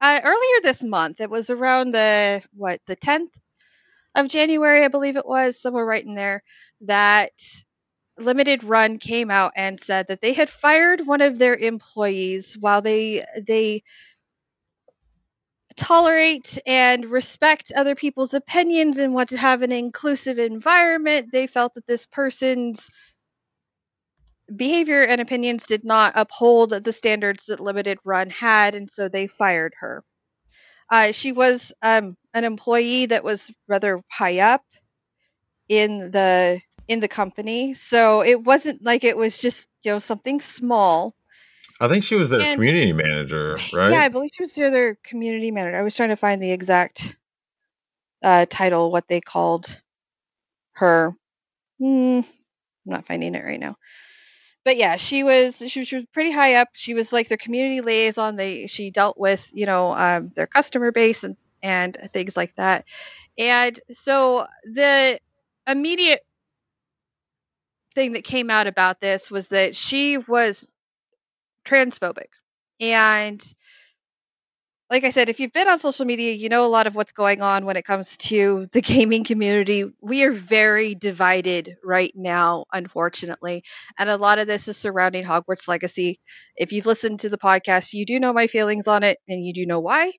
[0.00, 3.36] uh, earlier this month, it was around the what the tenth
[4.14, 6.42] of January, I believe it was, somewhere right in there,
[6.82, 7.32] that
[8.18, 12.82] Limited Run came out and said that they had fired one of their employees while
[12.82, 13.82] they they
[15.76, 21.30] tolerate and respect other people's opinions and want to have an inclusive environment.
[21.30, 22.90] They felt that this person's
[24.54, 29.26] behavior and opinions did not uphold the standards that Limited Run had, and so they
[29.26, 30.04] fired her.
[30.90, 34.62] Uh, she was um, an employee that was rather high up
[35.68, 40.40] in the in the company, so it wasn't like it was just you know something
[40.40, 41.14] small.
[41.80, 43.90] I think she was their and, community manager, right?
[43.90, 45.76] Yeah, I believe she was their community manager.
[45.76, 47.16] I was trying to find the exact
[48.22, 49.80] uh, title, what they called
[50.72, 51.14] her.
[51.80, 52.26] Mm, I'm
[52.86, 53.76] not finding it right now
[54.68, 56.68] but yeah, she was she she was pretty high up.
[56.74, 58.36] She was like their community liaison.
[58.36, 62.84] They she dealt with you know um, their customer base and and things like that.
[63.38, 65.20] And so the
[65.66, 66.20] immediate
[67.94, 70.76] thing that came out about this was that she was
[71.64, 72.28] transphobic
[72.78, 73.42] and
[74.90, 77.12] like I said, if you've been on social media, you know a lot of what's
[77.12, 79.84] going on when it comes to the gaming community.
[80.00, 83.64] We are very divided right now, unfortunately.
[83.98, 86.20] And a lot of this is surrounding Hogwarts Legacy.
[86.56, 89.52] If you've listened to the podcast, you do know my feelings on it and you
[89.52, 90.12] do know why.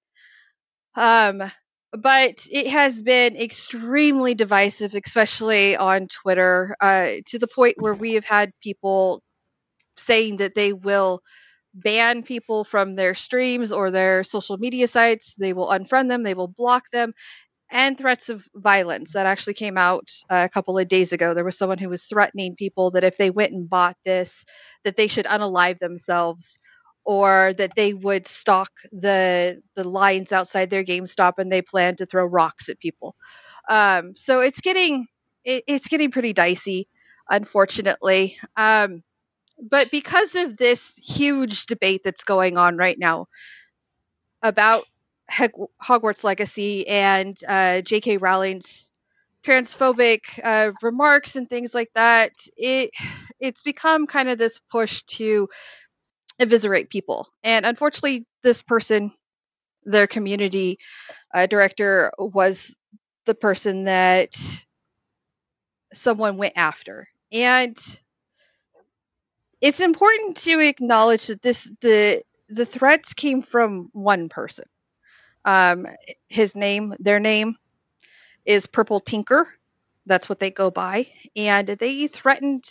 [0.96, 1.44] Um,
[1.92, 8.14] but it has been extremely divisive, especially on Twitter, uh, to the point where we
[8.14, 9.24] have had people
[9.98, 11.22] saying that they will
[11.74, 15.36] ban people from their streams or their social media sites.
[15.36, 17.14] They will unfriend them, they will block them,
[17.72, 21.34] and threats of violence that actually came out uh, a couple of days ago.
[21.34, 24.44] There was someone who was threatening people that if they went and bought this,
[24.84, 26.58] that they should unalive themselves
[27.06, 32.06] or that they would stalk the the lines outside their GameStop and they plan to
[32.06, 33.16] throw rocks at people.
[33.70, 35.08] Um, so it's getting
[35.44, 36.88] it, it's getting pretty dicey,
[37.30, 38.38] unfortunately.
[38.58, 39.04] Um,
[39.62, 43.28] but because of this huge debate that's going on right now
[44.42, 44.86] about
[45.32, 48.18] Hogwarts Legacy and uh, J.K.
[48.18, 48.92] Rowling's
[49.44, 52.92] transphobic uh, remarks and things like that, it
[53.40, 55.50] it's become kind of this push to
[56.40, 57.28] eviscerate people.
[57.44, 59.12] And unfortunately, this person,
[59.84, 60.80] their community
[61.34, 62.78] uh, director, was
[63.26, 64.36] the person that
[65.94, 67.08] someone went after.
[67.32, 67.78] And
[69.62, 74.66] it's important to acknowledge that this the the threats came from one person.
[75.46, 75.88] Um,
[76.28, 77.56] his name, their name,
[78.46, 79.48] is Purple Tinker.
[80.06, 82.66] That's what they go by, and they threatened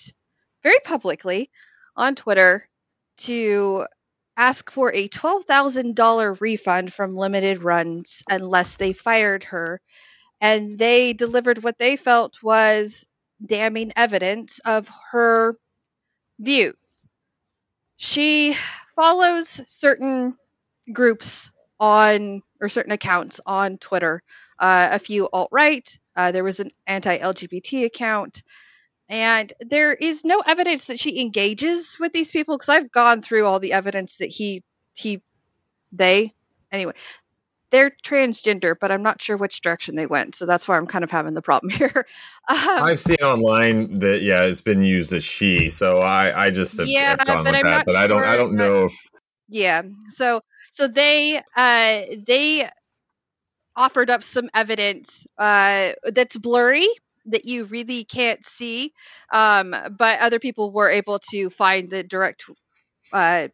[0.62, 1.50] very publicly
[1.96, 2.64] on Twitter
[3.18, 3.86] to
[4.36, 9.80] ask for a $12,000 refund from limited runs unless they fired her.
[10.40, 13.08] And they delivered what they felt was
[13.44, 15.54] damning evidence of her
[16.38, 17.06] views.
[17.96, 18.54] She
[18.94, 20.36] follows certain
[20.92, 24.22] groups on, or certain accounts on Twitter,
[24.58, 25.98] uh, a few alt right.
[26.16, 28.42] Uh, there was an anti LGBT account.
[29.08, 33.46] And there is no evidence that she engages with these people because I've gone through
[33.46, 34.62] all the evidence that he,
[34.94, 35.22] he,
[35.92, 36.34] they,
[36.70, 36.92] anyway,
[37.70, 40.34] they're transgender, but I'm not sure which direction they went.
[40.34, 42.06] So that's why I'm kind of having the problem here.
[42.48, 45.70] Um, I've seen online that yeah, it's been used as she.
[45.70, 47.86] So I I just have, yeah, have gone but with I'm that.
[47.86, 49.10] But I don't I don't that- know if
[49.48, 49.82] Yeah.
[50.10, 50.40] So
[50.70, 52.68] so they uh they
[53.76, 56.86] offered up some evidence uh that's blurry
[57.26, 58.92] that you really can't see
[59.32, 62.44] um but other people were able to find the direct
[63.12, 63.46] uh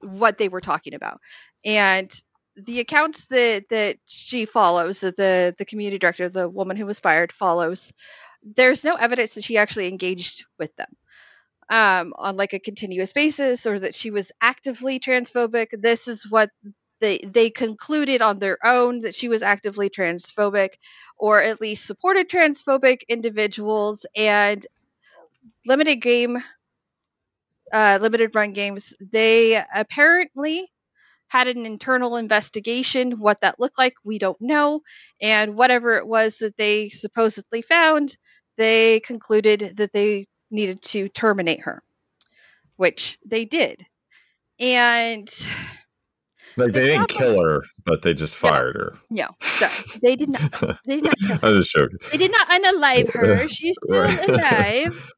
[0.00, 1.20] what they were talking about
[1.64, 2.10] and
[2.56, 7.00] the accounts that that she follows that the the community director the woman who was
[7.00, 7.92] fired follows
[8.42, 10.88] there's no evidence that she actually engaged with them
[11.68, 15.68] um, on like a continuous basis or that she was actively transphobic.
[15.72, 16.50] This is what
[17.00, 20.74] they they concluded on their own that she was actively transphobic
[21.18, 24.64] or at least supported transphobic individuals and
[25.66, 26.38] limited game
[27.72, 30.70] uh, limited run games they apparently
[31.32, 34.80] had an internal investigation what that looked like we don't know
[35.20, 38.14] and whatever it was that they supposedly found
[38.58, 41.82] they concluded that they needed to terminate her,
[42.76, 43.82] which they did.
[44.60, 45.26] And
[46.58, 48.50] like they didn't problem- kill her, but they just No.
[48.50, 48.92] fired her.
[49.10, 49.72] no, sorry,
[50.02, 50.42] they did not.
[50.84, 51.42] They did not.
[51.44, 51.96] I'm just joking.
[52.10, 53.48] They did not unalive her.
[53.48, 54.28] She's still Right.
[54.28, 55.12] alive.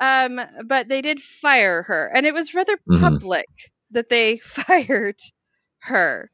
[0.00, 3.00] Um, but they did fire her, and it was rather Mhm.
[3.00, 3.46] public
[3.92, 5.16] that they fired
[5.84, 6.30] her.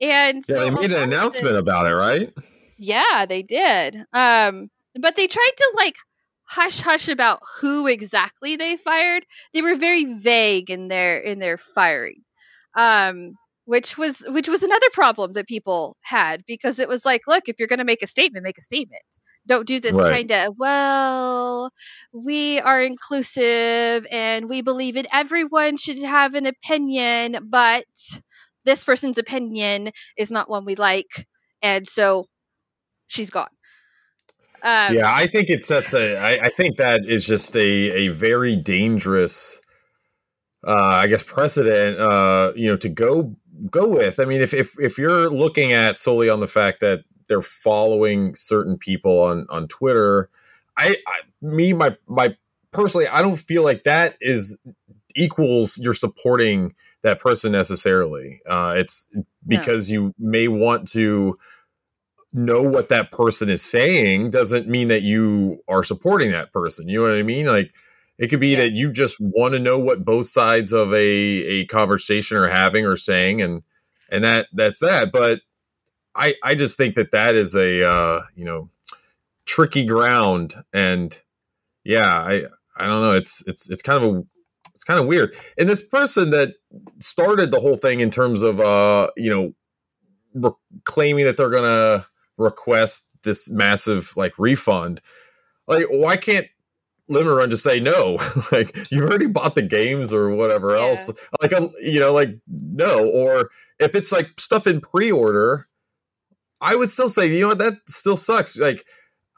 [0.00, 2.32] And Yeah, so they made an announcement the- about it, right?
[2.78, 3.96] Yeah, they did.
[4.12, 4.68] Um,
[5.00, 5.94] but they tried to like
[6.46, 9.24] hush hush about who exactly they fired.
[9.52, 12.22] They were very vague in their in their firing.
[12.76, 13.34] Um,
[13.66, 17.56] which was which was another problem that people had because it was like, look, if
[17.58, 19.02] you're going to make a statement, make a statement.
[19.46, 20.28] Don't do this Right.
[20.28, 21.70] kind of, well,
[22.12, 27.84] we are inclusive and we believe in everyone should have an opinion, but
[28.64, 31.26] this person's opinion is not one we like,
[31.62, 32.26] and so
[33.06, 33.48] she's gone.
[34.62, 36.16] Um, yeah, I think it sets a.
[36.16, 39.60] I, I think that is just a a very dangerous,
[40.66, 41.98] uh, I guess, precedent.
[41.98, 43.36] Uh, you know, to go
[43.70, 44.18] go with.
[44.18, 48.34] I mean, if if if you're looking at solely on the fact that they're following
[48.34, 50.30] certain people on on Twitter,
[50.76, 52.34] I, I me my my
[52.72, 54.58] personally, I don't feel like that is
[55.14, 56.74] equals you're supporting
[57.04, 58.40] that person necessarily.
[58.48, 59.08] Uh, it's
[59.46, 61.38] because you may want to
[62.32, 66.88] know what that person is saying doesn't mean that you are supporting that person.
[66.88, 67.46] You know what I mean?
[67.46, 67.72] Like
[68.18, 68.58] it could be Yeah.
[68.58, 72.84] that you just want to know what both sides of a a conversation are having
[72.86, 73.62] or saying and
[74.10, 75.12] and that that's that.
[75.12, 75.40] But
[76.14, 78.70] I I just think that that is a uh, you know
[79.46, 81.20] tricky ground and
[81.84, 82.44] yeah, I
[82.76, 83.12] I don't know.
[83.12, 84.22] It's it's it's kind of a
[84.74, 85.34] it's kind of weird.
[85.58, 86.54] And this person that
[87.00, 89.52] started the whole thing in terms of uh, you know,
[90.34, 92.06] re- claiming that they're gonna
[92.36, 95.00] request this massive like refund,
[95.66, 96.46] like why can't
[97.08, 98.18] Limit Run just say no?
[98.52, 100.82] like you've already bought the games or whatever Yeah.
[100.88, 101.10] else.
[101.40, 103.06] Like um, you know, like no.
[103.06, 105.68] Or if it's like stuff in pre-order,
[106.60, 108.58] I would still say you know what that still sucks.
[108.58, 108.84] Like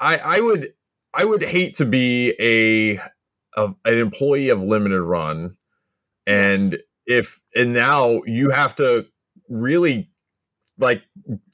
[0.01, 0.73] I I would
[1.13, 3.01] I would hate to be a,
[3.57, 5.57] a an employee of Limited Run,
[6.27, 9.07] and if and now you have to
[9.49, 10.11] really
[10.79, 11.03] like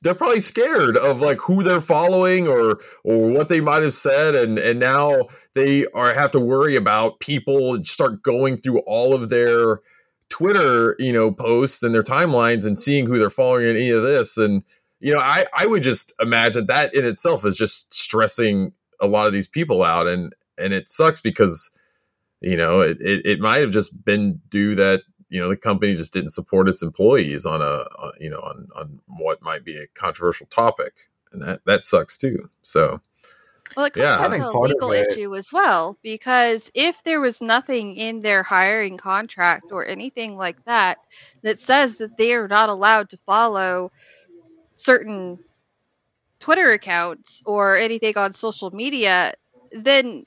[0.02, 4.34] they're probably scared of like who they're following or or what they might have said.
[4.34, 9.28] And and now they are have to worry about people start going through all of
[9.28, 9.80] their
[10.28, 14.02] twitter you know posts and their timelines and seeing who they're following in any of
[14.02, 14.36] this.
[14.36, 14.64] And
[15.02, 19.26] you know, I I would just imagine that in itself is just stressing a lot
[19.26, 21.70] of these people out, and and it sucks because
[22.42, 25.94] you know it it, it might have just been due that you know the company
[25.94, 29.76] just didn't support its employees on a on, you know on on what might be
[29.76, 30.92] a controversial topic,
[31.32, 32.48] and that that sucks too.
[32.62, 33.00] So.
[33.74, 34.28] Well, it comes yeah.
[34.28, 38.98] down to a legal issue as well, because if there was nothing in their hiring
[38.98, 40.98] contract or anything like that
[41.40, 43.90] that says that they are not allowed to follow
[44.74, 45.38] certain
[46.38, 49.32] Twitter accounts or anything on social media,
[49.70, 50.26] then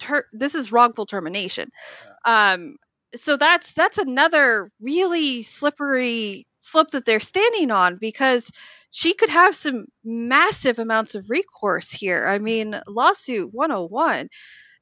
[0.00, 1.70] ter- this is wrongful termination.
[2.24, 2.76] Um,
[3.14, 8.50] so that's that's another really slippery slope that they're standing on because
[8.90, 12.26] she could have some massive amounts of recourse here.
[12.26, 14.28] I mean, lawsuit 101.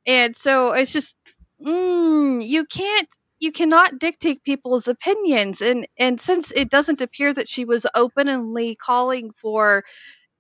[0.07, 1.17] And so it's just
[1.65, 3.09] mm, you can't
[3.41, 8.77] you cannot dictate people's opinions and and since it doesn't appear that she was openly
[8.77, 9.85] calling for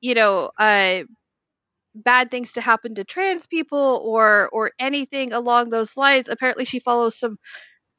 [0.00, 1.02] you know uh
[1.94, 6.78] bad things to happen to trans people or or anything along those lines apparently she
[6.78, 7.38] follows some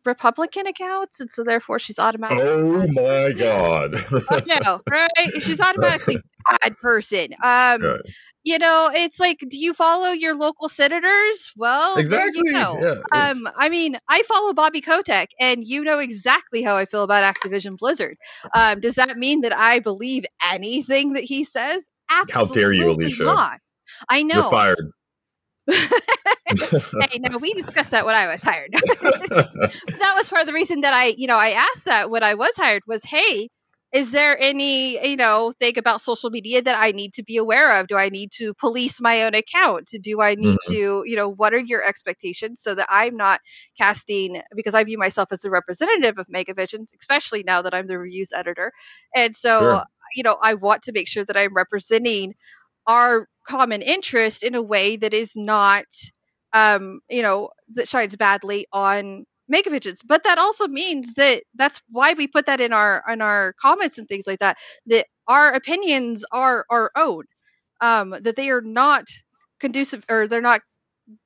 [0.06, 6.18] republican accounts and so therefore she's automatically oh my god oh, no right she's automatically
[6.62, 8.02] bad person um right
[8.44, 11.52] you know, it's like, do you follow your local senators?
[11.58, 12.42] Well, exactly.
[12.46, 12.78] You know.
[12.80, 13.30] yeah.
[13.30, 17.24] Um, I mean, I follow Bobby Kotick, and you know exactly how I feel about
[17.24, 18.18] Activision Blizzard.
[18.56, 21.90] Um, does that mean that I believe anything that he says?
[22.10, 23.24] Absolutely how dare you, Alicia?
[23.24, 23.60] Not.
[24.08, 24.36] I know.
[24.36, 24.92] You're fired.
[26.50, 28.72] hey, no, we discussed that when I was hired.
[28.74, 32.34] that was part of the reason that I, you know, I asked that when I
[32.34, 33.50] was hired was, hey,
[33.92, 37.80] is there any you know thing about social media that i need to be aware
[37.80, 40.74] of do i need to police my own account do i need mm-hmm.
[40.74, 43.40] to you know what are your expectations so that i'm not
[43.80, 47.98] casting because i view myself as a representative of megavision especially now that i'm the
[47.98, 48.72] reviews editor
[49.16, 49.84] and so sure.
[50.14, 52.36] you know i want to make sure that i'm representing
[52.86, 55.86] our common interest in a way that is not
[56.54, 60.02] um you know that shines badly on Megavisions.
[60.06, 63.98] But that also means that that's why we put that in our in our comments
[63.98, 64.58] and things like that.
[64.88, 67.24] That our opinions are our own.
[67.82, 69.06] Um, that they are not
[69.60, 70.62] conducive or they're not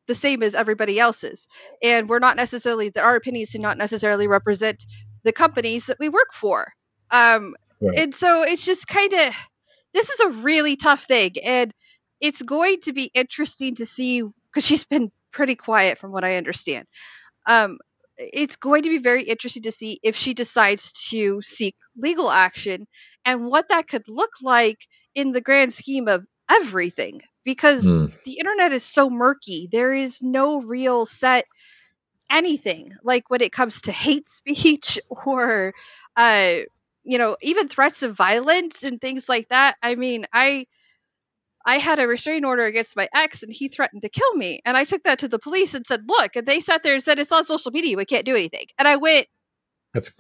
[0.08, 1.48] the same as everybody else's,
[1.82, 4.86] and we're not necessarily that our opinions do not necessarily represent
[5.24, 6.68] the companies that we work for.
[7.12, 8.00] Um, right.
[8.00, 9.36] And so it's just kind of
[9.94, 11.74] this is a really tough thing, and
[12.20, 16.38] it's going to be interesting to see because she's been pretty quiet from what I
[16.38, 16.88] understand.
[17.46, 17.80] Um,
[18.18, 22.88] it's going to be very interesting to see if she decides to seek legal action
[23.26, 28.24] and what that could look like in the grand scheme of everything because mm.
[28.24, 31.46] the internet is so murky there is no real set
[32.30, 35.74] anything like when it comes to hate speech or
[36.18, 36.58] uh
[37.04, 40.66] you know even threats of violence and things like that i mean i
[41.66, 44.62] I had a restraining order against my ex and he threatened to kill me.
[44.66, 47.04] And I took that to the police and said, look, and they sat there and
[47.04, 47.98] said, it's on social media.
[47.98, 48.66] We can't do anything.
[48.78, 49.28] And I went,
[49.94, 50.12] that's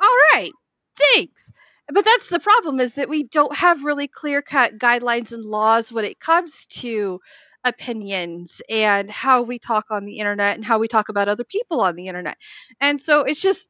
[0.00, 0.50] all right.
[0.96, 1.52] Thanks.
[1.92, 5.92] But that's the problem is that we don't have really clear cut guidelines and laws
[5.92, 7.20] when it comes to
[7.64, 11.80] opinions and how we talk on the internet and how we talk about other people
[11.80, 12.36] on the internet.
[12.80, 13.68] And so it's just,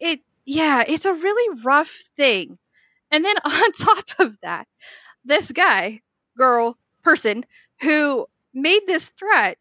[0.00, 2.58] it, yeah, it's a really rough thing.
[3.10, 4.66] And then on top of that,
[5.24, 6.00] this guy
[6.36, 7.44] girl, person
[7.80, 9.58] who made this threat,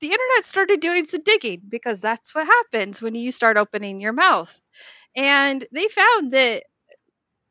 [0.00, 4.12] the internet started doing some digging because that's what happens when you start opening your
[4.12, 4.60] mouth.
[5.16, 6.64] And they found that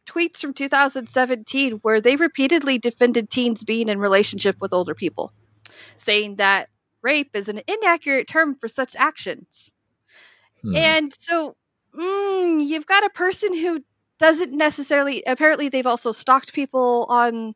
[0.05, 5.33] tweets from 2017 where they repeatedly defended teens being in relationship with older people,
[5.97, 6.69] saying that
[7.01, 9.71] rape is an inaccurate term for such actions.
[10.61, 10.75] Hmm.
[10.75, 11.55] And so
[11.97, 13.83] mm, you've got a person who
[14.19, 17.53] doesn't necessarily apparently they've also stalked people on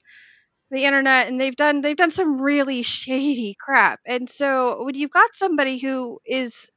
[0.71, 3.99] the internet and they've done they've done some really shady crap.
[4.05, 6.71] And so when you've got somebody who is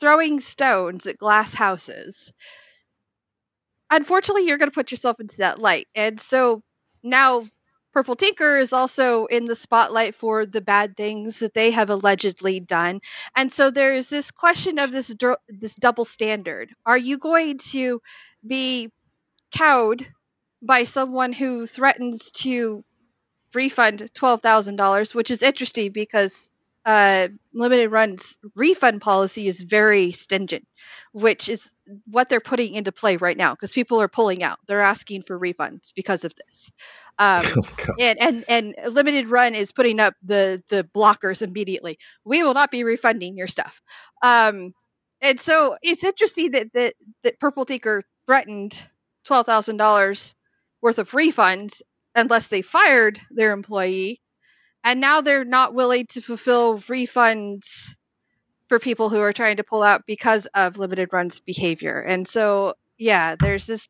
[0.00, 2.32] throwing stones at glass houses,
[3.90, 5.86] unfortunately you're going to put yourself into that light.
[5.94, 6.62] And so
[7.02, 7.44] now
[7.92, 12.60] Purple Tinker is also in the spotlight for the bad things that they have allegedly
[12.60, 13.00] done.
[13.34, 15.14] And so there's this question of this
[15.48, 16.70] this double standard.
[16.86, 18.00] Are you going to
[18.46, 18.90] be
[19.52, 20.06] cowed
[20.62, 22.84] by someone who threatens to
[23.54, 26.50] refund twelve thousand dollars, which is interesting because
[26.84, 30.66] uh, limited runs refund policy is very stingent,
[31.12, 31.74] which is
[32.06, 34.58] what they're putting into play right now because people are pulling out.
[34.66, 36.72] They're asking for refunds because of this.
[37.18, 41.98] Um, oh, and, and and limited run is putting up the the blockers immediately.
[42.24, 43.82] We will not be refunding your stuff.
[44.22, 44.72] Um,
[45.20, 48.82] and so it's interesting that that, that Purple Tinker threatened
[49.24, 50.34] twelve thousand dollars
[50.80, 51.82] worth of refunds
[52.14, 54.20] unless they fired their employee.
[54.84, 57.94] And now they're not willing to fulfill refunds
[58.68, 62.00] for people who are trying to pull out because of limited runs behavior.
[62.00, 63.88] And so, yeah, there's this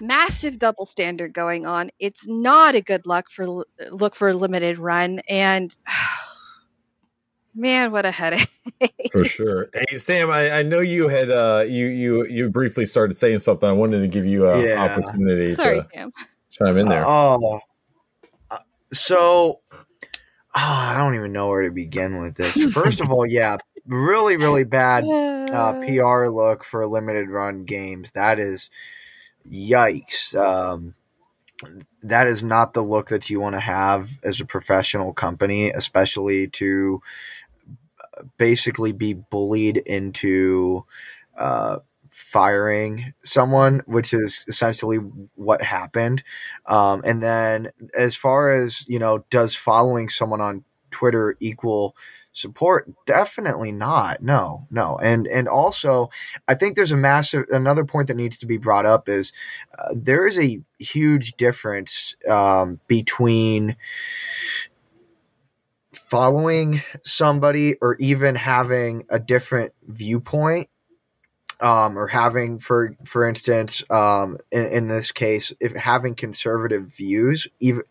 [0.00, 1.90] massive double standard going on.
[1.98, 5.74] It's not a good luck for look for a limited run and
[7.54, 8.48] man, what a headache.
[9.12, 9.68] for sure.
[9.72, 13.68] Hey Sam, I, I know you had uh you you you briefly started saying something.
[13.68, 14.82] I wanted to give you an yeah.
[14.82, 16.12] opportunity Sorry, to Sam.
[16.52, 17.04] Chime in there.
[17.06, 17.60] Oh.
[18.50, 18.58] Uh,
[18.92, 19.60] so
[20.54, 22.52] Oh, I don't even know where to begin with this.
[22.72, 23.56] First of all, yeah,
[23.86, 28.10] really, really bad uh, PR look for limited run games.
[28.12, 28.68] That is
[29.50, 30.34] yikes.
[30.34, 30.94] Um,
[32.02, 36.48] that is not the look that you want to have as a professional company, especially
[36.48, 37.00] to
[38.36, 40.84] basically be bullied into
[41.38, 41.78] uh,
[42.32, 44.96] firing someone, which is essentially
[45.34, 46.22] what happened.
[46.66, 51.94] Um, and then, as far as you know, does following someone on Twitter equal
[52.32, 52.90] support?
[53.06, 54.22] Definitely not.
[54.22, 54.98] No no.
[55.02, 56.08] And and also
[56.48, 59.32] i think there's a massive another point that needs to be brought up is
[59.78, 63.76] uh, there is a huge difference um, between
[65.92, 70.68] following somebody or even having a different viewpoint
[71.62, 77.48] um, or having for for instance um, in, in this case if having conservative views
[77.60, 77.82] even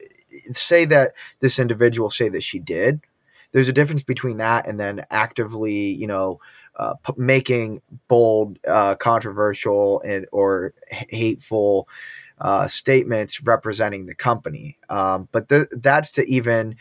[0.51, 3.01] say that this individual say that she did
[3.51, 6.39] there's a difference between that and then actively, you know,
[6.77, 11.87] uh, p- making bold, uh, controversial, and or hateful
[12.39, 14.77] uh, statements representing the company.
[14.89, 16.75] Um, but th- that's to even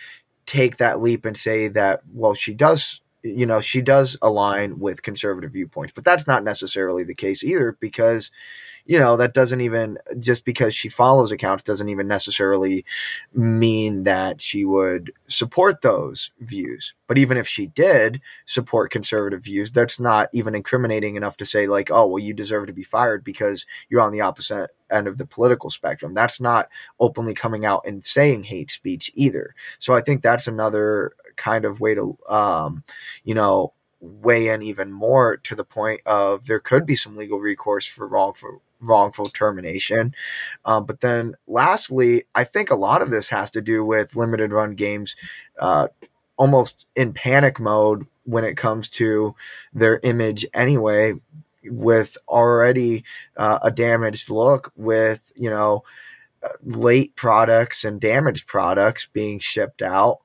[0.46, 3.00] take that leap and say that well, she does.
[3.22, 7.76] You know, she does align with conservative viewpoints, but that's not necessarily the case either
[7.80, 8.30] because
[8.90, 12.84] you know, that doesn't even just because she follows accounts doesn't even necessarily
[13.32, 16.94] mean that she would support those views.
[17.06, 21.66] But even if she did support conservative views, that's not even incriminating enough to say,
[21.66, 25.18] like, oh, well, you deserve to be fired because you're on the opposite end of
[25.18, 26.14] the political spectrum.
[26.14, 26.68] That's not
[26.98, 29.54] openly coming out and saying hate speech either.
[29.78, 32.84] So I think that's another kind of way to, um,
[33.24, 37.38] you know, weigh in even more to the point of there could be some legal
[37.40, 40.14] recourse for wrongful wrongful termination.
[40.64, 44.52] Um, but then, lastly, I think a lot of this has to do with limited
[44.52, 45.16] run games,
[45.58, 45.88] uh,
[46.36, 49.34] almost in panic mode when it comes to
[49.72, 51.14] their image anyway.
[51.62, 53.04] With already
[53.36, 55.84] uh, a damaged look, with you know
[56.62, 60.20] late products and damaged products being shipped out,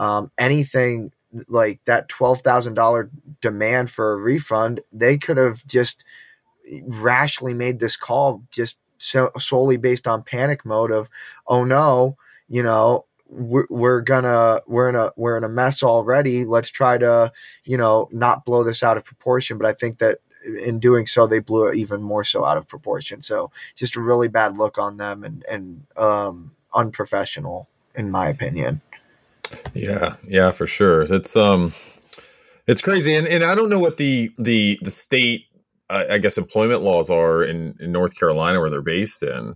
[0.00, 1.12] um, anything
[1.46, 3.10] like that twelve thousand dollar
[3.40, 6.04] demand for a refund, they could have just
[6.84, 11.08] rashly made this call just so, solely based on panic mode of
[11.46, 12.16] oh no
[12.48, 16.44] you know we're, we're gonna we're in a we're in a mess already.
[16.44, 17.32] Let's try to
[17.64, 19.58] you know not blow this out of proportion.
[19.58, 22.66] But i think that in doing so they blew it even more so out of
[22.66, 23.20] proportion.
[23.22, 28.80] So just a really bad look on them and and um unprofessional in my opinion
[29.74, 31.72] yeah yeah for sure it's um
[32.66, 35.46] it's crazy and, and i don't know what the the the state
[35.90, 39.54] I guess employment laws are in, in North Carolina where they're based in.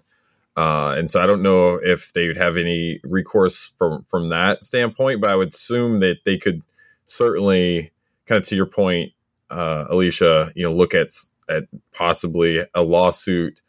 [0.57, 4.65] Uh, and so I don't know if they would have any recourse from from that
[4.65, 6.63] standpoint, but I would assume that they could
[7.07, 7.93] certainly,
[8.27, 9.13] kind of to your point,
[9.51, 11.09] uh, Alicia, you know, look at
[11.49, 13.61] at possibly a lawsuit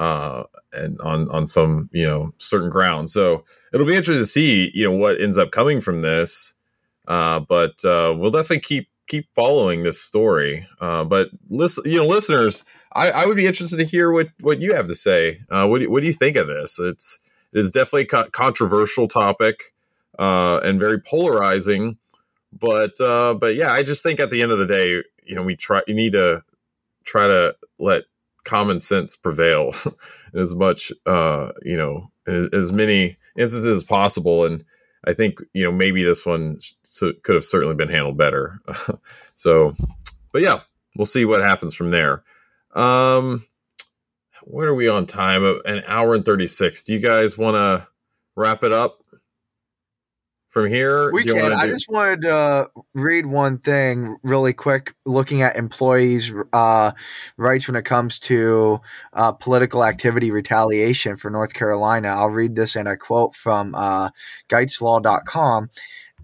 [0.00, 3.12] uh, and on on some you know certain grounds.
[3.12, 6.54] So it'll be interesting to see you know what ends up coming from this.
[7.06, 10.66] Uh, but uh, we'll definitely keep keep following this story.
[10.80, 12.64] Uh, but listen, you know, listeners,
[12.94, 15.40] I, I, would be interested to hear what what you have to say.
[15.50, 16.78] Uh, what do, what do you think of this?
[16.78, 17.18] It's
[17.52, 19.74] it is definitely a co- controversial topic
[20.18, 21.98] uh, and very polarizing.
[22.58, 25.42] But uh, but yeah, I just think at the end of the day, you know,
[25.42, 26.42] we try you need to
[27.04, 28.04] try to let
[28.44, 29.74] common sense prevail
[30.34, 34.64] as much uh, you know as many instances as possible and
[35.04, 36.58] I think you know maybe this one
[37.00, 38.60] could have certainly been handled better.
[39.34, 39.74] so,
[40.32, 40.60] but yeah,
[40.96, 42.22] we'll see what happens from there.
[42.74, 43.44] Um,
[44.44, 45.44] where are we on time?
[45.64, 46.82] An hour and thirty six.
[46.82, 47.88] Do you guys want to
[48.36, 48.99] wrap it up?
[50.50, 51.10] From here?
[51.12, 51.52] We can.
[51.52, 56.92] I just wanted to read one thing really quick, looking at employees' uh,
[57.36, 58.80] rights when it comes to
[59.12, 62.08] uh, political activity retaliation for North Carolina.
[62.08, 64.10] I'll read this in a quote from uh,
[64.48, 65.70] GeitzelLaw.com.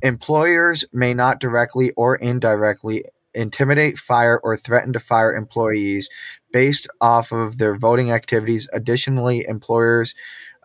[0.03, 6.09] Employers may not directly or indirectly intimidate, fire, or threaten to fire employees
[6.53, 8.69] based off of their voting activities.
[8.73, 10.15] Additionally, employers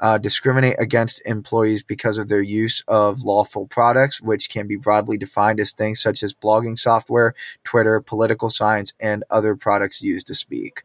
[0.01, 5.17] uh, discriminate against employees because of their use of lawful products, which can be broadly
[5.17, 10.35] defined as things such as blogging software, Twitter, political science, and other products used to
[10.35, 10.83] speak.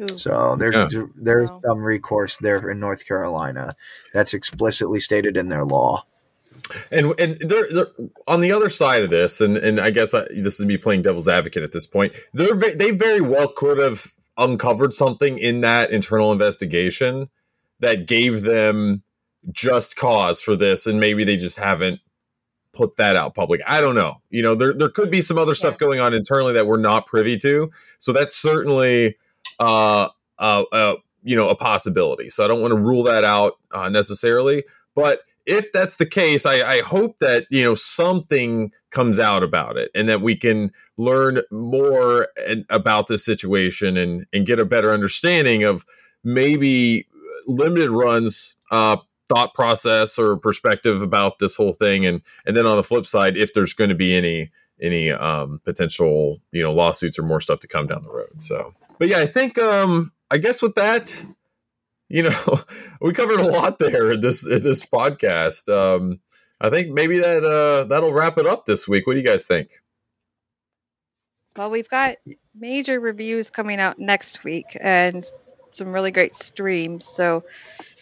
[0.00, 0.18] Ooh.
[0.18, 0.88] So there, yeah.
[1.14, 1.58] there's wow.
[1.60, 3.76] some recourse there in North Carolina
[4.12, 6.04] that's explicitly stated in their law.
[6.90, 7.88] And and they're, they're,
[8.26, 11.02] on the other side of this, and and I guess I, this is me playing
[11.02, 12.14] devil's advocate at this point.
[12.32, 17.28] They're they very well could have uncovered something in that internal investigation
[17.80, 19.02] that gave them
[19.50, 22.00] just cause for this, and maybe they just haven't
[22.72, 23.60] put that out public.
[23.66, 24.16] I don't know.
[24.30, 27.06] You know, there there could be some other stuff going on internally that we're not
[27.06, 27.70] privy to.
[27.98, 29.16] So that's certainly
[29.58, 32.30] uh uh, uh you know a possibility.
[32.30, 34.64] So I don't want to rule that out uh, necessarily,
[34.94, 39.76] but if that's the case, I, I hope that you know something comes out about
[39.76, 44.64] it and that we can learn more and, about this situation and and get a
[44.64, 45.84] better understanding of
[46.22, 47.06] maybe
[47.46, 48.96] limited runs uh,
[49.28, 53.36] thought process or perspective about this whole thing and and then on the flip side
[53.36, 54.50] if there's going to be any
[54.80, 58.74] any um, potential you know lawsuits or more stuff to come down the road so
[58.98, 61.24] but yeah i think um i guess with that
[62.08, 62.60] you know,
[63.00, 65.68] we covered a lot there in this in this podcast.
[65.68, 66.20] Um,
[66.60, 69.06] I think maybe that uh, that'll wrap it up this week.
[69.06, 69.70] What do you guys think?
[71.56, 72.16] Well, we've got
[72.54, 75.24] major reviews coming out next week and
[75.74, 77.06] some really great streams.
[77.06, 77.44] So,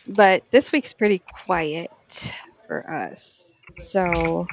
[0.09, 1.91] but this week's pretty quiet
[2.67, 3.53] for us.
[3.77, 4.47] So,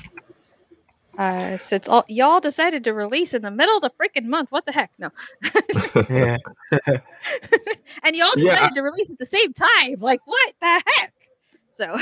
[1.18, 4.66] uh, since all y'all decided to release in the middle of the freaking month, what
[4.66, 4.92] the heck?
[4.98, 5.10] No.
[6.10, 6.38] yeah.
[8.04, 8.70] and y'all decided yeah.
[8.76, 9.98] to release at the same time.
[10.00, 11.14] Like, what the heck?
[11.70, 11.98] So,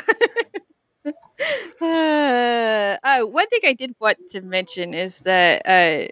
[1.82, 6.08] uh, uh, one thing I did want to mention is that uh,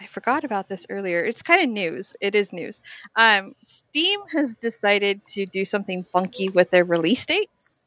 [0.00, 1.24] I forgot about this earlier.
[1.24, 2.14] It's kind of news.
[2.20, 2.80] It is news.
[3.14, 7.82] Um, Steam has decided to do something funky with their release dates.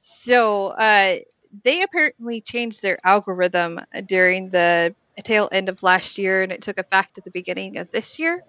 [0.00, 1.16] So, uh,
[1.64, 4.94] they apparently changed their algorithm during the
[5.24, 8.44] tail end of last year and it took effect at the beginning of this year.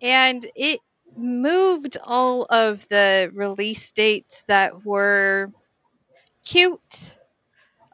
[0.00, 0.80] And it
[1.16, 5.50] moved all of the release dates that were
[6.44, 7.16] cute.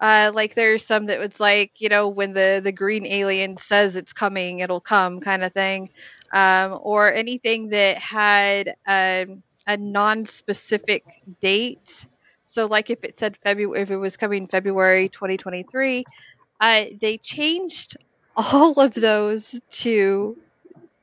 [0.00, 3.96] Uh, like there's some that was like, you know, when the, the green alien says
[3.96, 5.90] it's coming, it'll come kind of thing.
[6.32, 11.04] Um, or anything that had um, a non specific
[11.40, 12.06] date
[12.50, 16.04] so, like if it said February, if it was coming February 2023,
[16.60, 17.96] uh, they changed
[18.36, 20.36] all of those to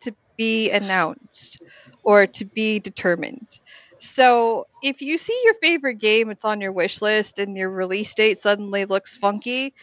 [0.02, 1.62] to be announced
[2.04, 3.62] or to be determined.
[4.00, 8.14] So, if you see your favorite game, it's on your wish list, and your release
[8.16, 9.74] date suddenly looks funky,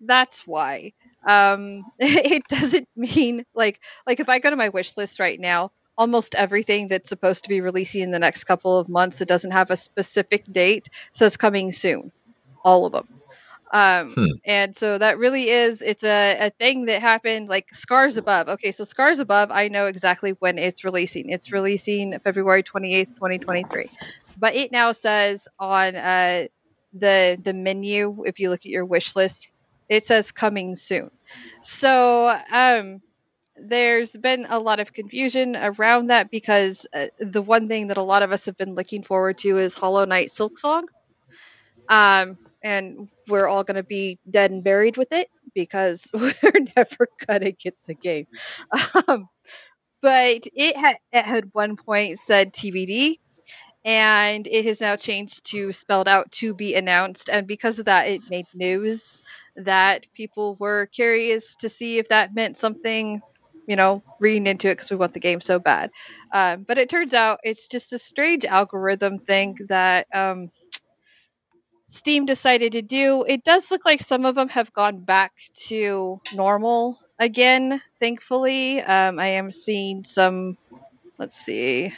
[0.00, 0.92] that's why.
[1.26, 5.70] Um, it doesn't mean like like if I go to my wish list right now,
[5.96, 9.52] almost everything that's supposed to be releasing in the next couple of months that doesn't
[9.52, 12.12] have a specific date says coming soon.
[12.64, 13.21] All of them.
[13.72, 14.26] Um, hmm.
[14.44, 18.48] And so that really is, it's a, a thing that happened like Scars Above.
[18.48, 21.30] Okay, so Scars Above, I know exactly when it's releasing.
[21.30, 23.88] It's releasing February 28th, 2023.
[24.38, 26.46] But it now says on uh,
[26.92, 29.52] the the menu, if you look at your wish list,
[29.88, 31.10] it says coming soon.
[31.60, 33.00] So, um,
[33.56, 38.02] there's been a lot of confusion around that because uh, the one thing that a
[38.02, 40.84] lot of us have been looking forward to is Hollow Knight Silksong.
[41.88, 47.08] Um, and we're all going to be dead and buried with it because we're never
[47.26, 48.26] going to get the game.
[49.08, 49.28] Um,
[50.00, 53.18] but it had, had one point said TBD,
[53.84, 57.28] and it has now changed to spelled out to be announced.
[57.28, 59.20] And because of that, it made news
[59.56, 63.20] that people were curious to see if that meant something
[63.66, 65.90] you know, reading into it because we want the game so bad.
[66.32, 70.50] Um, but it turns out it's just a strange algorithm thing that um,
[71.92, 73.22] Steam decided to do.
[73.28, 75.34] It does look like some of them have gone back
[75.66, 78.80] to normal again, thankfully.
[78.80, 80.56] Um, I am seeing some,
[81.18, 81.92] let's see,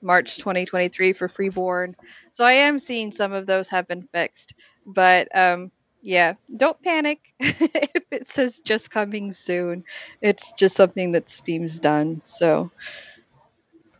[0.00, 1.96] March 2023 for Freeborn.
[2.30, 4.54] So I am seeing some of those have been fixed.
[4.86, 9.82] But um, yeah, don't panic if it says just coming soon.
[10.22, 12.20] It's just something that Steam's done.
[12.22, 12.70] So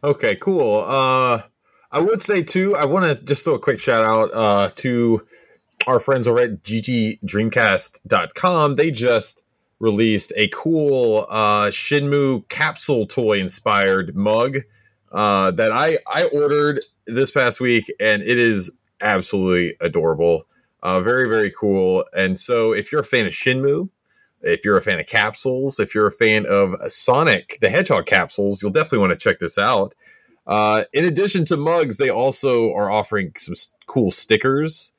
[0.04, 0.84] Okay, cool.
[0.86, 1.42] Uh
[1.90, 5.26] I would say too, I want to just throw a quick shout out uh to
[5.86, 8.74] our friends over at ggdreamcast.com.
[8.74, 9.42] They just
[9.78, 14.58] released a cool uh Shenmue capsule toy inspired mug
[15.10, 18.70] uh that I I ordered this past week and it is
[19.00, 20.46] absolutely adorable.
[20.82, 22.04] Uh, very, very cool.
[22.16, 23.90] And so, if you're a fan of Shenmue,
[24.42, 28.62] If you're a fan of capsules, if you're a fan of Sonic the Hedgehog capsules,
[28.62, 29.94] you'll definitely want to check this out.
[30.46, 33.54] Uh, in addition to mugs, they also are offering some
[33.86, 34.94] cool stickers,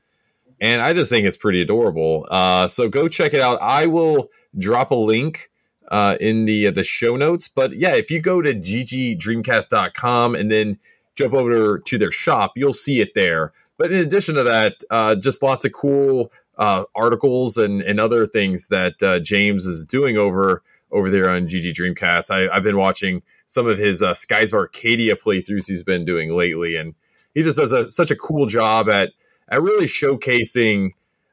[0.62, 2.28] and I just think it's pretty adorable.
[2.30, 3.60] Uh, so go check it out.
[3.62, 5.50] I will drop a link
[5.90, 7.48] uh, in the uh, the show notes.
[7.48, 10.80] But yeah, if you go to ggdreamcast.com and then
[11.16, 13.52] jump over to their shop, you'll see it there.
[13.78, 18.28] But in addition to that, uh, just lots of cool uh, articles and, and other
[18.28, 20.62] things that uh, James is doing over
[20.92, 22.30] over there on GG Dreamcast.
[22.30, 26.76] I, have been watching some of his Skies of Arcadia playthroughs he's been doing lately,
[26.76, 26.94] and
[27.34, 29.14] he just does a, such a cool job at
[29.52, 30.92] at really showcasing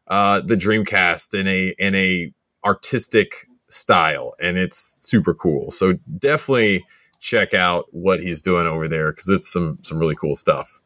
[0.08, 2.32] uh, the Dreamcast in a in a
[2.64, 5.70] artistic style, and it's super cool.
[5.70, 6.84] So definitely
[7.20, 10.80] check out what he's doing over there because it's some some really cool stuff.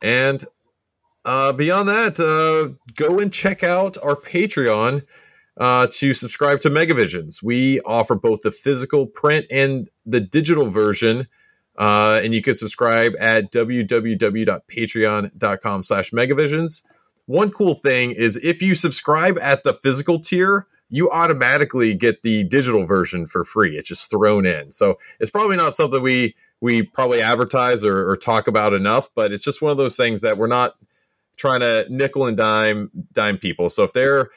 [0.00, 0.44] And
[1.24, 5.04] uh, beyond that, uh, go and check out our Patreon
[5.56, 7.42] uh, to subscribe to Megavisions.
[7.42, 11.26] We offer both the physical print and the digital version.
[11.76, 16.82] Uh, and you can subscribe at www.patreon.com slash megavisions.
[17.26, 22.44] One cool thing is if you subscribe at the physical tier, you automatically get the
[22.44, 23.78] digital version for free.
[23.78, 24.72] It's just thrown in.
[24.72, 29.32] So it's probably not something we we probably advertise or, or talk about enough, but
[29.32, 30.76] it's just one of those things that we're not–
[31.36, 33.70] trying to nickel and dime dime people.
[33.70, 34.30] So if they're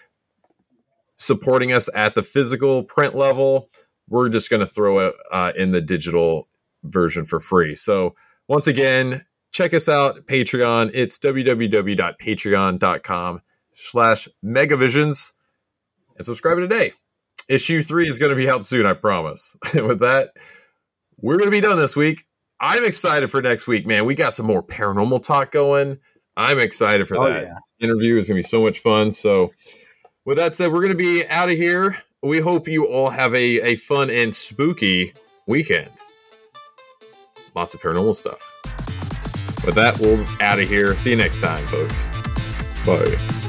[1.17, 3.69] supporting us at the physical print level,
[4.09, 6.47] we're just going to throw it uh, in the digital
[6.85, 7.75] version for free.
[7.75, 8.15] So
[8.47, 10.91] once again, check us out Patreon.
[10.93, 13.41] It's www.patreon.com
[13.71, 15.31] slash megavisions
[16.17, 16.93] and subscribe today.
[17.47, 19.55] Issue three is going to be out soon, I promise.
[19.73, 20.31] and with that,
[21.19, 22.25] we're going to be done this week.
[22.59, 24.05] I'm excited for next week, man.
[24.05, 25.99] We got some more paranormal talk going.
[26.37, 27.57] I'm excited for oh, that yeah.
[27.79, 28.17] interview.
[28.17, 29.11] is going to be so much fun.
[29.11, 29.53] So,
[30.25, 31.97] with that said, we're going to be out of here.
[32.23, 35.13] We hope you all have a, a fun and spooky
[35.47, 35.91] weekend.
[37.55, 38.41] Lots of paranormal stuff.
[39.65, 40.95] With that, we'll out of here.
[40.95, 42.11] See you next time, folks.
[42.85, 43.44] Bye.